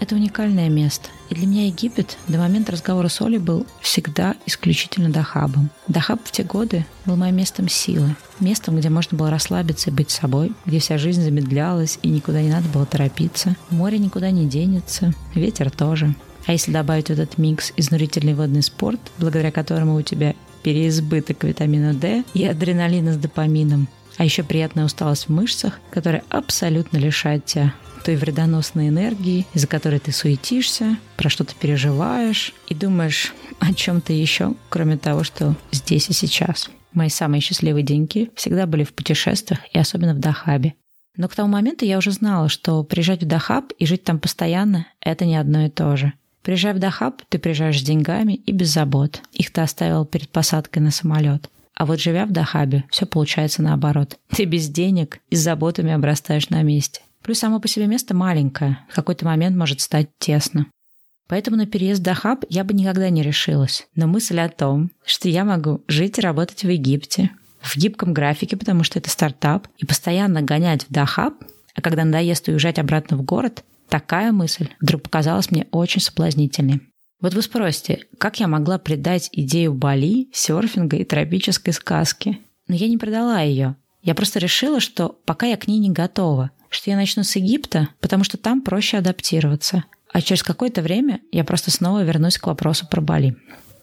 Это 0.00 0.14
уникальное 0.14 0.68
место. 0.68 1.10
И 1.28 1.34
для 1.34 1.46
меня 1.46 1.66
Египет 1.66 2.16
до 2.26 2.38
момента 2.38 2.72
разговора 2.72 3.08
с 3.08 3.20
Олей 3.20 3.38
был 3.38 3.66
всегда 3.80 4.34
исключительно 4.46 5.10
Дахабом. 5.10 5.70
Дахаб 5.86 6.20
в 6.24 6.32
те 6.32 6.42
годы 6.42 6.86
был 7.04 7.16
моим 7.16 7.36
местом 7.36 7.68
силы. 7.68 8.16
Местом, 8.40 8.78
где 8.78 8.88
можно 8.88 9.16
было 9.16 9.30
расслабиться 9.30 9.90
и 9.90 9.92
быть 9.92 10.10
собой, 10.10 10.52
где 10.66 10.80
вся 10.80 10.98
жизнь 10.98 11.22
замедлялась 11.22 11.98
и 12.02 12.08
никуда 12.08 12.42
не 12.42 12.50
надо 12.50 12.68
было 12.70 12.86
торопиться. 12.86 13.54
Море 13.68 13.98
никуда 13.98 14.30
не 14.30 14.46
денется, 14.46 15.12
ветер 15.34 15.70
тоже. 15.70 16.14
А 16.46 16.52
если 16.52 16.72
добавить 16.72 17.08
в 17.08 17.10
этот 17.10 17.38
микс 17.38 17.72
изнурительный 17.76 18.34
водный 18.34 18.62
спорт, 18.62 19.00
благодаря 19.18 19.52
которому 19.52 19.94
у 19.94 20.02
тебя 20.02 20.34
переизбыток 20.62 21.44
витамина 21.44 21.94
D 21.94 22.24
и 22.34 22.44
адреналина 22.46 23.12
с 23.12 23.16
допамином, 23.16 23.88
а 24.20 24.24
еще 24.24 24.42
приятная 24.42 24.84
усталость 24.84 25.28
в 25.28 25.32
мышцах, 25.32 25.80
которая 25.90 26.22
абсолютно 26.28 26.98
лишает 26.98 27.46
тебя 27.46 27.72
той 28.04 28.16
вредоносной 28.16 28.88
энергии, 28.88 29.46
из-за 29.54 29.66
которой 29.66 29.98
ты 29.98 30.12
суетишься, 30.12 30.98
про 31.16 31.30
что 31.30 31.42
ты 31.42 31.54
переживаешь 31.58 32.52
и 32.68 32.74
думаешь 32.74 33.32
о 33.60 33.72
чем-то 33.72 34.12
еще, 34.12 34.56
кроме 34.68 34.98
того, 34.98 35.24
что 35.24 35.56
здесь 35.72 36.10
и 36.10 36.12
сейчас. 36.12 36.68
Мои 36.92 37.08
самые 37.08 37.40
счастливые 37.40 37.82
деньги 37.82 38.30
всегда 38.34 38.66
были 38.66 38.84
в 38.84 38.92
путешествиях 38.92 39.60
и 39.72 39.78
особенно 39.78 40.12
в 40.12 40.18
Дахабе. 40.18 40.74
Но 41.16 41.26
к 41.26 41.34
тому 41.34 41.48
моменту 41.48 41.86
я 41.86 41.96
уже 41.96 42.10
знала, 42.10 42.50
что 42.50 42.84
приезжать 42.84 43.22
в 43.22 43.26
Дахаб 43.26 43.72
и 43.78 43.86
жить 43.86 44.04
там 44.04 44.18
постоянно– 44.18 44.86
это 45.00 45.24
не 45.24 45.36
одно 45.36 45.64
и 45.64 45.70
то 45.70 45.96
же. 45.96 46.12
Приезжая 46.42 46.74
в 46.74 46.78
Дахаб, 46.78 47.22
ты 47.30 47.38
приезжаешь 47.38 47.80
с 47.80 47.84
деньгами 47.84 48.34
и 48.34 48.52
без 48.52 48.68
забот. 48.68 49.22
Их 49.32 49.50
ты 49.50 49.62
оставил 49.62 50.04
перед 50.04 50.28
посадкой 50.28 50.82
на 50.82 50.90
самолет. 50.90 51.48
А 51.80 51.86
вот 51.86 51.98
живя 51.98 52.26
в 52.26 52.30
Дахабе, 52.30 52.84
все 52.90 53.06
получается 53.06 53.62
наоборот. 53.62 54.18
Ты 54.36 54.44
без 54.44 54.68
денег 54.68 55.20
и 55.30 55.34
с 55.34 55.40
заботами 55.40 55.90
обрастаешь 55.92 56.50
на 56.50 56.62
месте. 56.62 57.00
Плюс 57.22 57.38
само 57.38 57.58
по 57.58 57.68
себе 57.68 57.86
место 57.86 58.14
маленькое, 58.14 58.80
в 58.90 58.94
какой-то 58.94 59.24
момент 59.24 59.56
может 59.56 59.80
стать 59.80 60.10
тесно. 60.18 60.66
Поэтому 61.26 61.56
на 61.56 61.64
переезд 61.64 62.00
в 62.00 62.04
Дахаб 62.04 62.44
я 62.50 62.64
бы 62.64 62.74
никогда 62.74 63.08
не 63.08 63.22
решилась. 63.22 63.88
Но 63.94 64.06
мысль 64.06 64.40
о 64.40 64.50
том, 64.50 64.90
что 65.06 65.30
я 65.30 65.42
могу 65.46 65.82
жить 65.88 66.18
и 66.18 66.20
работать 66.20 66.64
в 66.64 66.68
Египте, 66.68 67.30
в 67.62 67.74
гибком 67.78 68.12
графике, 68.12 68.58
потому 68.58 68.84
что 68.84 68.98
это 68.98 69.08
стартап, 69.08 69.66
и 69.78 69.86
постоянно 69.86 70.42
гонять 70.42 70.84
в 70.84 70.92
Дахаб, 70.92 71.32
а 71.74 71.80
когда 71.80 72.04
надоест 72.04 72.46
уезжать 72.48 72.78
обратно 72.78 73.16
в 73.16 73.22
город, 73.22 73.64
такая 73.88 74.32
мысль 74.32 74.68
вдруг 74.82 75.04
показалась 75.04 75.50
мне 75.50 75.66
очень 75.70 76.02
соблазнительной. 76.02 76.82
Вот 77.20 77.34
вы 77.34 77.42
спросите, 77.42 78.06
как 78.18 78.40
я 78.40 78.48
могла 78.48 78.78
предать 78.78 79.28
идею 79.32 79.74
Бали, 79.74 80.28
серфинга 80.32 80.96
и 80.96 81.04
тропической 81.04 81.72
сказки? 81.72 82.38
Но 82.66 82.74
я 82.74 82.88
не 82.88 82.96
предала 82.96 83.40
ее. 83.42 83.76
Я 84.02 84.14
просто 84.14 84.38
решила, 84.38 84.80
что 84.80 85.18
пока 85.26 85.46
я 85.46 85.56
к 85.56 85.68
ней 85.68 85.78
не 85.78 85.90
готова, 85.90 86.50
что 86.70 86.90
я 86.90 86.96
начну 86.96 87.22
с 87.22 87.36
Египта, 87.36 87.88
потому 88.00 88.24
что 88.24 88.38
там 88.38 88.62
проще 88.62 88.96
адаптироваться. 88.96 89.84
А 90.12 90.22
через 90.22 90.42
какое-то 90.42 90.80
время 90.80 91.20
я 91.30 91.44
просто 91.44 91.70
снова 91.70 92.02
вернусь 92.02 92.38
к 92.38 92.46
вопросу 92.46 92.86
про 92.88 93.00
Бали. 93.00 93.36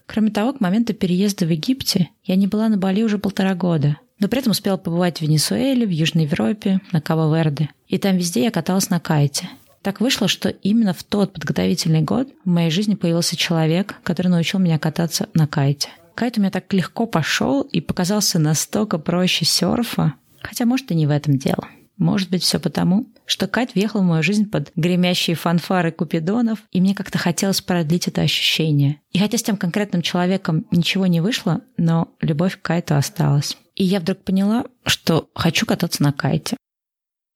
Кроме 0.08 0.32
того, 0.32 0.54
к 0.54 0.62
моменту 0.62 0.94
переезда 0.94 1.46
в 1.46 1.50
Египте 1.50 2.10
я 2.24 2.36
не 2.36 2.48
была 2.48 2.70
на 2.70 2.78
Бали 2.78 3.04
уже 3.04 3.20
полтора 3.20 3.54
года, 3.54 3.98
но 4.20 4.28
при 4.28 4.40
этом 4.40 4.52
успела 4.52 4.78
побывать 4.78 5.20
в 5.20 5.22
Венесуэле, 5.22 5.86
в 5.86 5.92
Южной 5.92 6.26
Европе, 6.26 6.80
на 6.92 7.02
Кабо-Верде. 7.02 7.70
И 7.88 7.98
там 7.98 8.18
везде 8.18 8.44
я 8.44 8.52
каталась 8.52 8.90
на 8.90 9.00
кайте. 9.00 9.50
Так 9.88 10.02
вышло, 10.02 10.28
что 10.28 10.50
именно 10.50 10.94
в 10.94 11.02
тот 11.06 11.32
подготовительный 11.32 12.02
год 12.02 12.28
в 12.44 12.50
моей 12.50 12.70
жизни 12.72 12.96
появился 12.96 13.38
человек, 13.38 13.96
который 14.04 14.28
научил 14.28 14.60
меня 14.60 14.78
кататься 14.80 15.30
на 15.34 15.48
кайте. 15.48 15.88
Кайт 16.14 16.38
у 16.38 16.42
меня 16.42 16.52
так 16.52 16.74
легко 16.74 17.06
пошел 17.06 17.62
и 17.62 17.80
показался 17.80 18.38
настолько 18.38 18.98
проще 18.98 19.46
серфа, 19.46 20.16
хотя, 20.42 20.66
может, 20.66 20.92
и 20.92 20.96
не 20.96 21.08
в 21.08 21.10
этом 21.10 21.38
дело. 21.38 21.70
Может 21.96 22.30
быть, 22.30 22.44
все 22.44 22.60
потому, 22.60 23.08
что 23.26 23.48
Кайт 23.48 23.76
въехал 23.76 24.02
в 24.02 24.04
мою 24.04 24.24
жизнь 24.24 24.50
под 24.50 24.74
гремящие 24.76 25.38
фанфары 25.38 25.94
купидонов, 25.94 26.60
и 26.74 26.82
мне 26.82 26.94
как-то 26.94 27.18
хотелось 27.18 27.62
продлить 27.62 28.10
это 28.10 28.20
ощущение. 28.20 29.00
И 29.14 29.20
хотя 29.20 29.38
с 29.38 29.44
тем 29.44 29.56
конкретным 29.56 30.02
человеком 30.02 30.66
ничего 30.70 31.08
не 31.08 31.22
вышло, 31.22 31.62
но 31.78 32.14
любовь 32.20 32.58
к 32.58 32.62
Кайту 32.62 32.98
осталась. 32.98 33.56
И 33.76 33.86
я 33.86 34.02
вдруг 34.02 34.18
поняла, 34.18 34.66
что 34.86 35.30
хочу 35.34 35.66
кататься 35.66 36.04
на 36.04 36.12
Кайте. 36.12 36.58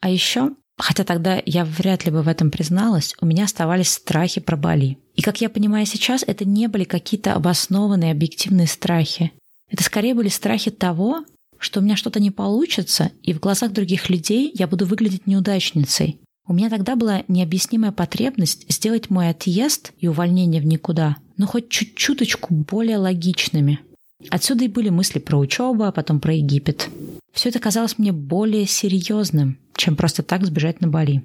А 0.02 0.10
еще 0.10 0.52
Хотя 0.82 1.04
тогда 1.04 1.42
я 1.46 1.64
вряд 1.64 2.06
ли 2.06 2.12
бы 2.12 2.24
в 2.24 2.28
этом 2.28 2.50
призналась, 2.50 3.14
у 3.22 3.26
меня 3.28 3.44
оставались 3.44 3.92
страхи 3.92 4.42
про 4.42 4.58
Бали. 4.58 4.98
И, 5.16 5.22
как 5.22 5.40
я 5.40 5.50
понимаю 5.50 5.86
сейчас, 5.86 6.24
это 6.26 6.44
не 6.44 6.68
были 6.68 6.86
какие-то 6.86 7.34
обоснованные 7.36 8.12
объективные 8.12 8.66
страхи. 8.66 9.32
Это 9.70 9.84
скорее 9.84 10.16
были 10.16 10.28
страхи 10.28 10.72
того, 10.72 11.24
что 11.60 11.80
у 11.80 11.84
меня 11.84 11.96
что-то 11.96 12.20
не 12.20 12.32
получится, 12.32 13.12
и 13.22 13.34
в 13.34 13.40
глазах 13.40 13.72
других 13.72 14.10
людей 14.10 14.52
я 14.56 14.66
буду 14.66 14.88
выглядеть 14.88 15.28
неудачницей. 15.28 16.20
У 16.48 16.54
меня 16.54 16.72
тогда 16.72 16.96
была 16.96 17.24
необъяснимая 17.28 17.92
потребность 17.92 18.66
сделать 18.68 19.12
мой 19.12 19.30
отъезд 19.30 19.92
и 20.00 20.08
увольнение 20.08 20.62
в 20.62 20.66
никуда, 20.66 21.18
но 21.38 21.46
хоть 21.46 21.70
чуть-чуточку 21.70 22.56
более 22.56 22.98
логичными. 22.98 23.80
Отсюда 24.30 24.66
и 24.66 24.68
были 24.68 24.90
мысли 24.90 25.20
про 25.20 25.38
учебу, 25.38 25.84
а 25.84 25.92
потом 25.92 26.20
про 26.20 26.34
Египет. 26.34 26.90
Все 27.34 27.50
это 27.50 27.60
казалось 27.60 27.98
мне 27.98 28.12
более 28.12 28.66
серьезным, 28.66 29.58
чем 29.76 29.96
просто 29.96 30.24
так 30.24 30.46
сбежать 30.46 30.82
на 30.82 30.88
Бали. 30.88 31.24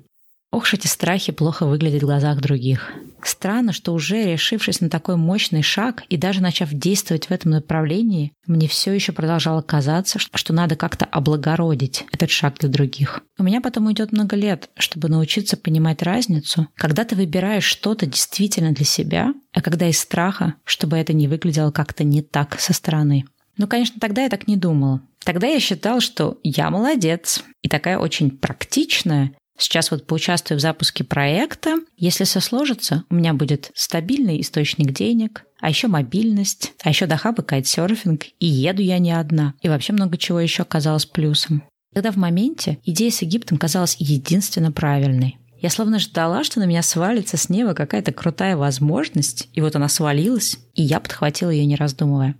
Ох 0.52 0.72
эти 0.72 0.86
страхи 0.86 1.32
плохо 1.32 1.66
выглядят 1.66 2.02
в 2.02 2.06
глазах 2.06 2.40
других. 2.40 2.92
Странно, 3.22 3.72
что 3.72 3.92
уже 3.92 4.32
решившись 4.32 4.80
на 4.80 4.88
такой 4.88 5.16
мощный 5.16 5.62
шаг 5.62 6.04
и 6.08 6.16
даже 6.16 6.40
начав 6.40 6.72
действовать 6.72 7.26
в 7.26 7.30
этом 7.32 7.50
направлении, 7.50 8.32
мне 8.46 8.68
все 8.68 8.92
еще 8.92 9.12
продолжало 9.12 9.62
казаться, 9.62 10.18
что 10.18 10.52
надо 10.52 10.76
как-то 10.76 11.04
облагородить 11.06 12.06
этот 12.12 12.30
шаг 12.30 12.58
для 12.60 12.68
других. 12.68 13.20
У 13.36 13.42
меня 13.42 13.60
потом 13.60 13.86
уйдет 13.86 14.12
много 14.12 14.36
лет, 14.36 14.70
чтобы 14.76 15.08
научиться 15.08 15.56
понимать 15.56 16.02
разницу, 16.02 16.68
когда 16.76 17.04
ты 17.04 17.16
выбираешь 17.16 17.64
что-то 17.64 18.06
действительно 18.06 18.72
для 18.72 18.84
себя, 18.84 19.34
а 19.52 19.60
когда 19.60 19.88
из 19.88 19.98
страха, 19.98 20.54
чтобы 20.64 20.96
это 20.96 21.12
не 21.12 21.26
выглядело 21.26 21.72
как-то 21.72 22.04
не 22.04 22.22
так 22.22 22.60
со 22.60 22.72
стороны. 22.72 23.24
Ну, 23.56 23.66
конечно, 23.66 24.00
тогда 24.00 24.22
я 24.22 24.28
так 24.28 24.46
не 24.46 24.56
думала. 24.56 25.02
Тогда 25.24 25.46
я 25.46 25.60
считал, 25.60 26.00
что 26.00 26.38
я 26.42 26.70
молодец 26.70 27.42
и 27.62 27.68
такая 27.68 27.98
очень 27.98 28.30
практичная, 28.30 29.32
Сейчас 29.58 29.90
вот 29.90 30.06
поучаствую 30.06 30.58
в 30.58 30.60
запуске 30.60 31.02
проекта. 31.02 31.76
Если 31.96 32.24
все 32.24 32.40
сложится, 32.40 33.04
у 33.08 33.14
меня 33.14 33.32
будет 33.32 33.70
стабильный 33.74 34.40
источник 34.40 34.92
денег, 34.92 35.44
а 35.60 35.70
еще 35.70 35.88
мобильность, 35.88 36.74
а 36.82 36.90
еще 36.90 37.06
до 37.06 37.16
хаба 37.16 37.42
кайтсерфинг, 37.42 38.24
и 38.38 38.46
еду 38.46 38.82
я 38.82 38.98
не 38.98 39.12
одна. 39.12 39.54
И 39.62 39.68
вообще 39.68 39.92
много 39.94 40.18
чего 40.18 40.40
еще 40.40 40.64
казалось 40.64 41.06
плюсом. 41.06 41.62
Тогда 41.94 42.10
в 42.10 42.16
моменте 42.16 42.78
идея 42.84 43.10
с 43.10 43.22
Египтом 43.22 43.56
казалась 43.56 43.96
единственно 43.98 44.72
правильной. 44.72 45.38
Я 45.58 45.70
словно 45.70 45.98
ждала, 45.98 46.44
что 46.44 46.60
на 46.60 46.64
меня 46.64 46.82
свалится 46.82 47.38
с 47.38 47.48
неба 47.48 47.72
какая-то 47.72 48.12
крутая 48.12 48.58
возможность, 48.58 49.48
и 49.54 49.62
вот 49.62 49.74
она 49.74 49.88
свалилась, 49.88 50.58
и 50.74 50.82
я 50.82 51.00
подхватила 51.00 51.48
ее, 51.48 51.64
не 51.64 51.76
раздумывая. 51.76 52.36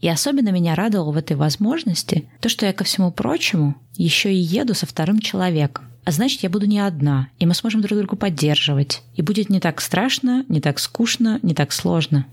И 0.00 0.08
особенно 0.08 0.48
меня 0.48 0.74
радовало 0.74 1.12
в 1.12 1.16
этой 1.16 1.36
возможности 1.36 2.28
то, 2.40 2.48
что 2.48 2.66
я, 2.66 2.72
ко 2.72 2.84
всему 2.84 3.10
прочему, 3.12 3.76
еще 3.96 4.32
и 4.32 4.38
еду 4.38 4.74
со 4.74 4.86
вторым 4.86 5.20
человеком. 5.20 5.86
А 6.04 6.12
значит, 6.12 6.42
я 6.42 6.50
буду 6.50 6.66
не 6.66 6.78
одна, 6.78 7.28
и 7.38 7.46
мы 7.46 7.54
сможем 7.54 7.82
друг 7.82 7.98
друга 7.98 8.16
поддерживать. 8.16 9.02
И 9.14 9.22
будет 9.22 9.50
не 9.50 9.60
так 9.60 9.80
страшно, 9.80 10.44
не 10.48 10.60
так 10.60 10.78
скучно, 10.78 11.38
не 11.42 11.54
так 11.54 11.72
сложно. 11.72 12.26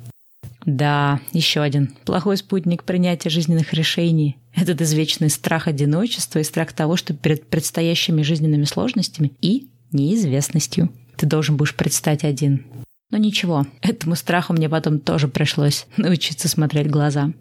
Да, 0.65 1.19
еще 1.31 1.61
один 1.61 1.93
плохой 2.05 2.37
спутник 2.37 2.83
принятия 2.83 3.29
жизненных 3.29 3.73
решений. 3.73 4.37
Этот 4.55 4.81
извечный 4.81 5.29
страх 5.29 5.67
одиночества 5.67 6.39
и 6.39 6.43
страх 6.43 6.73
того, 6.73 6.95
что 6.95 7.13
перед 7.13 7.47
предстоящими 7.47 8.21
жизненными 8.21 8.65
сложностями 8.65 9.33
и 9.41 9.67
неизвестностью 9.91 10.89
ты 11.15 11.25
должен 11.25 11.57
будешь 11.57 11.75
предстать 11.75 12.23
один. 12.23 12.65
Но 13.11 13.17
ничего, 13.17 13.65
этому 13.81 14.15
страху 14.15 14.53
мне 14.53 14.67
потом 14.67 14.99
тоже 14.99 15.27
пришлось 15.27 15.85
научиться 15.95 16.49
смотреть 16.49 16.89
глаза. 16.89 17.31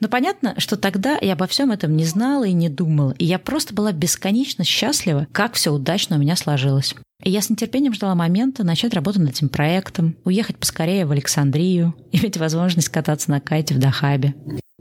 Но 0.00 0.08
понятно, 0.08 0.54
что 0.58 0.76
тогда 0.76 1.18
я 1.20 1.32
обо 1.32 1.46
всем 1.46 1.70
этом 1.70 1.96
не 1.96 2.04
знала 2.04 2.44
и 2.44 2.52
не 2.52 2.68
думала, 2.68 3.14
и 3.18 3.24
я 3.24 3.38
просто 3.38 3.74
была 3.74 3.92
бесконечно 3.92 4.62
счастлива, 4.62 5.26
как 5.32 5.54
все 5.54 5.72
удачно 5.72 6.16
у 6.16 6.18
меня 6.18 6.36
сложилось. 6.36 6.94
И 7.22 7.30
я 7.30 7.40
с 7.40 7.48
нетерпением 7.48 7.94
ждала 7.94 8.14
момента 8.14 8.62
начать 8.62 8.92
работу 8.92 9.20
над 9.20 9.30
этим 9.30 9.48
проектом, 9.48 10.16
уехать 10.24 10.58
поскорее 10.58 11.06
в 11.06 11.12
Александрию, 11.12 11.94
иметь 12.12 12.36
возможность 12.36 12.90
кататься 12.90 13.30
на 13.30 13.40
кайте 13.40 13.74
в 13.74 13.78
Дахабе. 13.78 14.34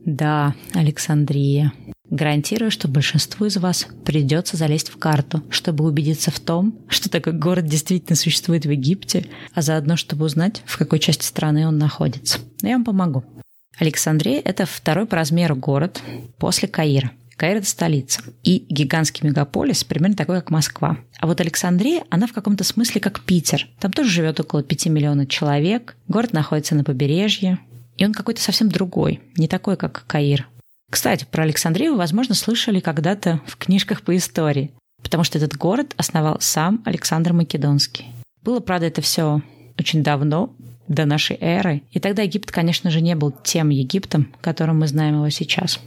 Да, 0.05 0.53
Александрия. 0.73 1.71
Гарантирую, 2.09 2.69
что 2.69 2.87
большинству 2.87 3.47
из 3.47 3.57
вас 3.57 3.87
придется 4.05 4.57
залезть 4.57 4.89
в 4.89 4.97
карту, 4.97 5.41
чтобы 5.49 5.85
убедиться 5.85 6.29
в 6.29 6.39
том, 6.39 6.77
что 6.87 7.09
такой 7.09 7.33
город 7.33 7.65
действительно 7.65 8.15
существует 8.15 8.65
в 8.65 8.69
Египте, 8.69 9.25
а 9.55 9.63
заодно, 9.63 9.95
чтобы 9.95 10.25
узнать, 10.25 10.61
в 10.65 10.77
какой 10.77 10.99
части 10.99 11.25
страны 11.25 11.67
он 11.67 11.79
находится. 11.79 12.39
Но 12.61 12.69
я 12.69 12.75
вам 12.75 12.85
помогу. 12.85 13.23
Александрия– 13.77 14.41
это 14.45 14.65
второй 14.65 15.05
по 15.05 15.15
размеру 15.15 15.55
город 15.55 16.01
после 16.37 16.67
Каира. 16.67 17.11
Каир– 17.35 17.57
это 17.57 17.67
столица. 17.67 18.21
И 18.43 18.65
гигантский 18.69 19.27
мегаполис 19.27 19.83
примерно 19.83 20.15
такой, 20.15 20.37
как 20.37 20.51
Москва. 20.51 20.97
А 21.19 21.27
вот 21.27 21.41
Александрия, 21.41 22.03
она 22.09 22.27
в 22.27 22.33
каком-то 22.33 22.63
смысле 22.63 23.01
как 23.01 23.21
Питер. 23.21 23.67
Там 23.79 23.91
тоже 23.91 24.09
живет 24.09 24.39
около 24.39 24.63
5 24.63 24.85
миллионов 24.87 25.27
человек. 25.27 25.97
Город 26.07 26.31
находится 26.31 26.75
на 26.75 26.85
побережье. 26.85 27.59
И 27.97 28.05
он 28.05 28.13
какой-то 28.13 28.41
совсем 28.41 28.69
другой, 28.69 29.21
не 29.37 29.47
такой, 29.47 29.77
как 29.77 30.05
Каир. 30.07 30.47
Кстати, 30.91 31.25
про 31.29 31.43
Александрию 31.43 31.93
вы, 31.93 31.97
возможно, 31.97 32.35
слышали 32.35 32.79
когда-то 32.79 33.41
в 33.47 33.57
книжках 33.57 34.01
по 34.01 34.15
истории, 34.15 34.71
потому 35.01 35.23
что 35.23 35.37
этот 35.37 35.55
город 35.57 35.93
основал 35.97 36.37
сам 36.39 36.81
Александр 36.85 37.33
Македонский. 37.33 38.05
Было, 38.43 38.59
правда, 38.59 38.87
это 38.87 39.01
все 39.01 39.41
очень 39.79 40.03
давно, 40.03 40.53
до 40.87 41.05
нашей 41.05 41.37
эры. 41.39 41.83
И 41.91 41.99
тогда 41.99 42.23
Египет, 42.23 42.51
конечно 42.51 42.91
же, 42.91 43.01
не 43.01 43.15
был 43.15 43.31
тем 43.43 43.69
Египтом, 43.69 44.33
которым 44.41 44.79
мы 44.79 44.87
знаем 44.87 45.15
его 45.15 45.29
сейчас. 45.29 45.79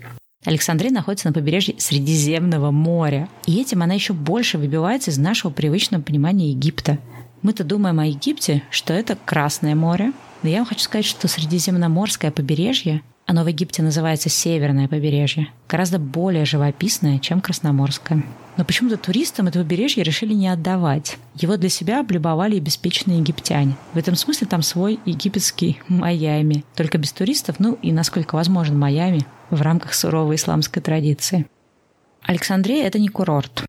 Александрия 0.44 0.92
находится 0.92 1.28
на 1.28 1.34
побережье 1.34 1.74
Средиземного 1.78 2.70
моря, 2.70 3.28
и 3.46 3.60
этим 3.60 3.82
она 3.82 3.94
еще 3.94 4.12
больше 4.12 4.56
выбивается 4.56 5.10
из 5.10 5.18
нашего 5.18 5.50
привычного 5.50 6.02
понимания 6.02 6.50
Египта. 6.50 6.98
Мы-то 7.42 7.64
думаем 7.64 7.98
о 8.00 8.06
Египте, 8.06 8.62
что 8.70 8.92
это 8.92 9.16
Красное 9.24 9.74
море, 9.74 10.12
но 10.42 10.48
я 10.48 10.58
вам 10.58 10.66
хочу 10.66 10.80
сказать, 10.80 11.04
что 11.06 11.26
Средиземноморское 11.26 12.30
побережье, 12.30 13.02
оно 13.28 13.44
в 13.44 13.46
Египте 13.46 13.82
называется 13.82 14.30
Северное 14.30 14.88
побережье, 14.88 15.48
гораздо 15.68 15.98
более 15.98 16.46
живописное, 16.46 17.18
чем 17.18 17.42
Красноморское. 17.42 18.24
Но 18.56 18.64
почему-то 18.64 18.96
туристам 18.96 19.48
это 19.48 19.58
побережье 19.58 20.02
решили 20.02 20.32
не 20.32 20.48
отдавать. 20.48 21.18
Его 21.34 21.58
для 21.58 21.68
себя 21.68 22.00
облюбовали 22.00 22.56
и 22.56 22.60
беспечные 22.60 23.18
египтяне. 23.18 23.76
В 23.92 23.98
этом 23.98 24.16
смысле 24.16 24.46
там 24.46 24.62
свой 24.62 24.98
египетский 25.04 25.78
Майами. 25.88 26.64
Только 26.74 26.96
без 26.96 27.12
туристов, 27.12 27.56
ну 27.58 27.78
и 27.82 27.92
насколько 27.92 28.34
возможен 28.34 28.78
Майами 28.78 29.26
в 29.50 29.60
рамках 29.60 29.92
суровой 29.92 30.36
исламской 30.36 30.80
традиции. 30.80 31.44
Александрия– 32.22 32.84
это 32.86 32.98
не 32.98 33.08
курорт, 33.08 33.66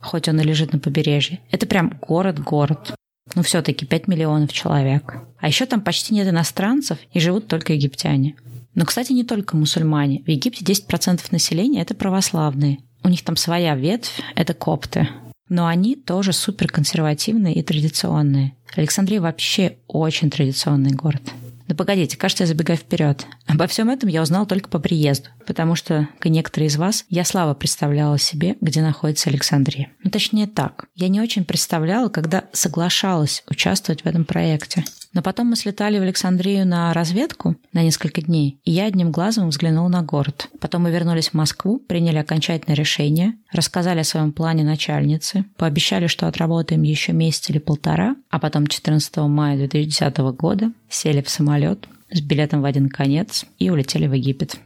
хоть 0.00 0.26
он 0.26 0.40
и 0.40 0.42
лежит 0.42 0.72
на 0.72 0.78
побережье. 0.78 1.38
Это 1.50 1.66
прям 1.66 1.98
город-город. 2.00 2.94
Ну, 3.34 3.42
все-таки 3.42 3.84
5 3.84 4.08
миллионов 4.08 4.54
человек. 4.54 5.16
А 5.38 5.48
еще 5.48 5.66
там 5.66 5.82
почти 5.82 6.14
нет 6.14 6.26
иностранцев 6.26 6.96
и 7.12 7.20
живут 7.20 7.46
только 7.46 7.74
египтяне. 7.74 8.36
Но, 8.74 8.84
кстати, 8.84 9.12
не 9.12 9.24
только 9.24 9.56
мусульмане. 9.56 10.22
В 10.24 10.30
Египте 10.30 10.64
10% 10.64 11.20
населения– 11.30 11.80
это 11.82 11.94
православные. 11.94 12.78
У 13.04 13.08
них 13.08 13.22
там 13.24 13.36
своя 13.36 13.74
ветвь, 13.74 14.20
это 14.34 14.54
копты. 14.54 15.08
Но 15.48 15.66
они 15.66 15.96
тоже 15.96 16.32
супер 16.32 16.68
консервативные 16.68 17.54
и 17.54 17.62
традиционные. 17.62 18.54
Александрия 18.74 19.20
вообще 19.20 19.78
очень 19.86 20.30
традиционный 20.30 20.92
город. 20.92 21.22
Да 21.68 21.76
погодите, 21.76 22.16
кажется, 22.16 22.44
я 22.44 22.48
забегаю 22.48 22.78
вперед. 22.78 23.26
Обо 23.46 23.66
всем 23.66 23.88
этом 23.88 24.08
я 24.08 24.22
узнал 24.22 24.46
только 24.46 24.68
по 24.68 24.78
приезду, 24.78 25.28
потому 25.46 25.74
что, 25.74 26.08
как 26.18 26.30
некоторые 26.30 26.68
из 26.68 26.76
вас, 26.76 27.04
я 27.08 27.24
слабо 27.24 27.54
представляла 27.54 28.18
себе, 28.18 28.56
где 28.60 28.82
находится 28.82 29.30
Александрия. 29.30 29.90
Ну, 30.02 30.10
точнее 30.10 30.46
так, 30.46 30.86
я 30.94 31.08
не 31.08 31.20
очень 31.20 31.44
представляла, 31.44 32.08
когда 32.08 32.44
соглашалась 32.52 33.42
участвовать 33.48 34.02
в 34.02 34.06
этом 34.06 34.24
проекте. 34.24 34.84
Но 35.12 35.20
потом 35.22 35.48
мы 35.48 35.56
слетали 35.56 35.98
в 35.98 36.02
Александрию 36.02 36.66
на 36.66 36.92
разведку 36.94 37.56
на 37.72 37.82
несколько 37.82 38.22
дней, 38.22 38.58
и 38.64 38.70
я 38.70 38.86
одним 38.86 39.12
глазом 39.12 39.48
взглянул 39.48 39.88
на 39.88 40.02
город. 40.02 40.48
Потом 40.58 40.82
мы 40.82 40.90
вернулись 40.90 41.30
в 41.30 41.34
Москву, 41.34 41.78
приняли 41.78 42.16
окончательное 42.18 42.76
решение, 42.76 43.34
рассказали 43.52 44.00
о 44.00 44.04
своем 44.04 44.32
плане 44.32 44.64
начальнице, 44.64 45.44
пообещали, 45.56 46.06
что 46.06 46.28
отработаем 46.28 46.82
еще 46.82 47.12
месяц 47.12 47.50
или 47.50 47.58
полтора, 47.58 48.16
а 48.30 48.38
потом 48.38 48.66
14 48.66 49.16
мая 49.18 49.56
2010 49.56 50.16
года 50.36 50.72
сели 50.88 51.20
в 51.20 51.28
самолет 51.28 51.86
с 52.10 52.20
билетом 52.20 52.62
в 52.62 52.64
один 52.64 52.88
конец 52.88 53.44
и 53.58 53.70
улетели 53.70 54.06
в 54.06 54.12
Египет. 54.14 54.58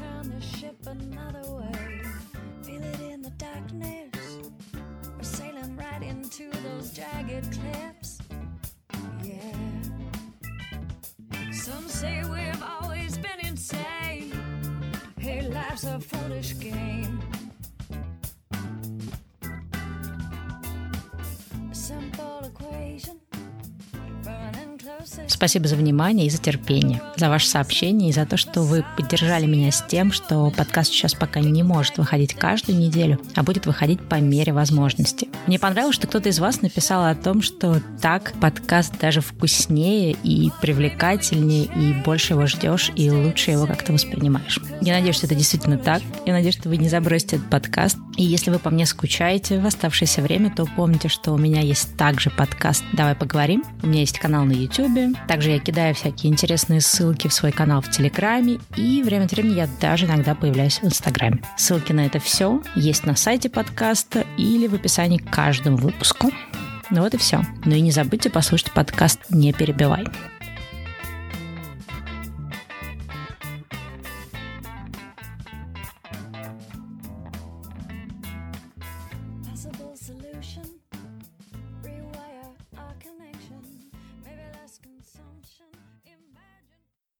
turn 0.00 0.30
this 0.30 0.44
ship 0.44 0.76
another 0.86 1.46
way. 1.50 2.02
Feel 2.62 2.82
it 2.82 3.00
in 3.00 3.22
the 3.22 3.30
darkness. 3.30 4.38
We're 5.16 5.22
sailing 5.22 5.76
right 5.76 6.02
into 6.02 6.50
those 6.66 6.92
jagged 6.92 7.46
cliffs. 7.52 8.18
Yeah. 9.22 9.56
Some 11.52 11.86
say 11.88 12.22
we've 12.24 12.62
always 12.62 13.18
been 13.18 13.40
insane. 13.44 14.32
Hey, 15.18 15.48
life's 15.48 15.84
a 15.84 16.00
foolish 16.00 16.58
game. 16.58 16.89
Спасибо 25.26 25.68
за 25.68 25.76
внимание 25.76 26.26
и 26.26 26.30
за 26.30 26.38
терпение, 26.38 27.00
за 27.16 27.28
ваше 27.28 27.48
сообщение 27.48 28.10
и 28.10 28.12
за 28.12 28.26
то, 28.26 28.36
что 28.36 28.62
вы 28.62 28.84
поддержали 28.96 29.46
меня 29.46 29.70
с 29.70 29.84
тем, 29.86 30.12
что 30.12 30.50
подкаст 30.50 30.92
сейчас 30.92 31.14
пока 31.14 31.40
не 31.40 31.62
может 31.62 31.98
выходить 31.98 32.34
каждую 32.34 32.78
неделю, 32.78 33.20
а 33.34 33.42
будет 33.42 33.66
выходить 33.66 34.00
по 34.00 34.16
мере 34.16 34.52
возможности. 34.52 35.28
Мне 35.46 35.58
понравилось, 35.58 35.96
что 35.96 36.06
кто-то 36.06 36.28
из 36.28 36.38
вас 36.38 36.62
написал 36.62 37.04
о 37.04 37.14
том, 37.14 37.42
что 37.42 37.80
так 38.00 38.32
подкаст 38.40 38.98
даже 38.98 39.20
вкуснее 39.20 40.16
и 40.22 40.50
привлекательнее, 40.60 41.64
и 41.64 41.92
больше 42.04 42.34
его 42.34 42.46
ждешь, 42.46 42.90
и 42.96 43.10
лучше 43.10 43.52
его 43.52 43.66
как-то 43.66 43.92
воспринимаешь. 43.92 44.58
Я 44.80 44.94
надеюсь, 44.94 45.16
что 45.16 45.26
это 45.26 45.34
действительно 45.34 45.78
так. 45.78 46.02
Я 46.26 46.32
надеюсь, 46.32 46.56
что 46.56 46.68
вы 46.68 46.76
не 46.76 46.88
забросите 46.88 47.36
этот 47.36 47.50
подкаст. 47.50 47.98
И 48.16 48.24
если 48.24 48.50
вы 48.50 48.58
по 48.58 48.70
мне 48.70 48.86
скучаете 48.86 49.58
в 49.58 49.66
оставшееся 49.66 50.22
время, 50.22 50.52
то 50.54 50.66
помните, 50.76 51.08
что 51.08 51.32
у 51.32 51.38
меня 51.38 51.60
есть 51.60 51.96
также 51.96 52.30
подкаст 52.30 52.84
«Давай 52.92 53.14
поговорим». 53.14 53.64
У 53.82 53.86
меня 53.86 54.00
есть 54.00 54.18
канал 54.18 54.44
на 54.44 54.52
YouTube. 54.52 55.09
Также 55.28 55.50
я 55.50 55.58
кидаю 55.58 55.94
всякие 55.94 56.32
интересные 56.32 56.80
ссылки 56.80 57.28
в 57.28 57.32
свой 57.32 57.52
канал 57.52 57.80
в 57.80 57.90
Телеграме. 57.90 58.60
И 58.76 59.02
время 59.02 59.24
от 59.24 59.32
времени 59.32 59.54
я 59.54 59.68
даже 59.80 60.06
иногда 60.06 60.34
появляюсь 60.34 60.80
в 60.80 60.84
Инстаграме. 60.84 61.42
Ссылки 61.56 61.92
на 61.92 62.06
это 62.06 62.18
все 62.18 62.62
есть 62.74 63.04
на 63.06 63.16
сайте 63.16 63.50
подкаста 63.50 64.24
или 64.36 64.66
в 64.66 64.74
описании 64.74 65.18
к 65.18 65.30
каждому 65.30 65.76
выпуску. 65.76 66.30
Ну 66.90 67.02
вот 67.02 67.14
и 67.14 67.18
все. 67.18 67.42
Ну 67.64 67.74
и 67.74 67.80
не 67.80 67.92
забудьте 67.92 68.30
послушать 68.30 68.72
подкаст 68.72 69.20
«Не 69.30 69.52
перебивай». 69.52 70.06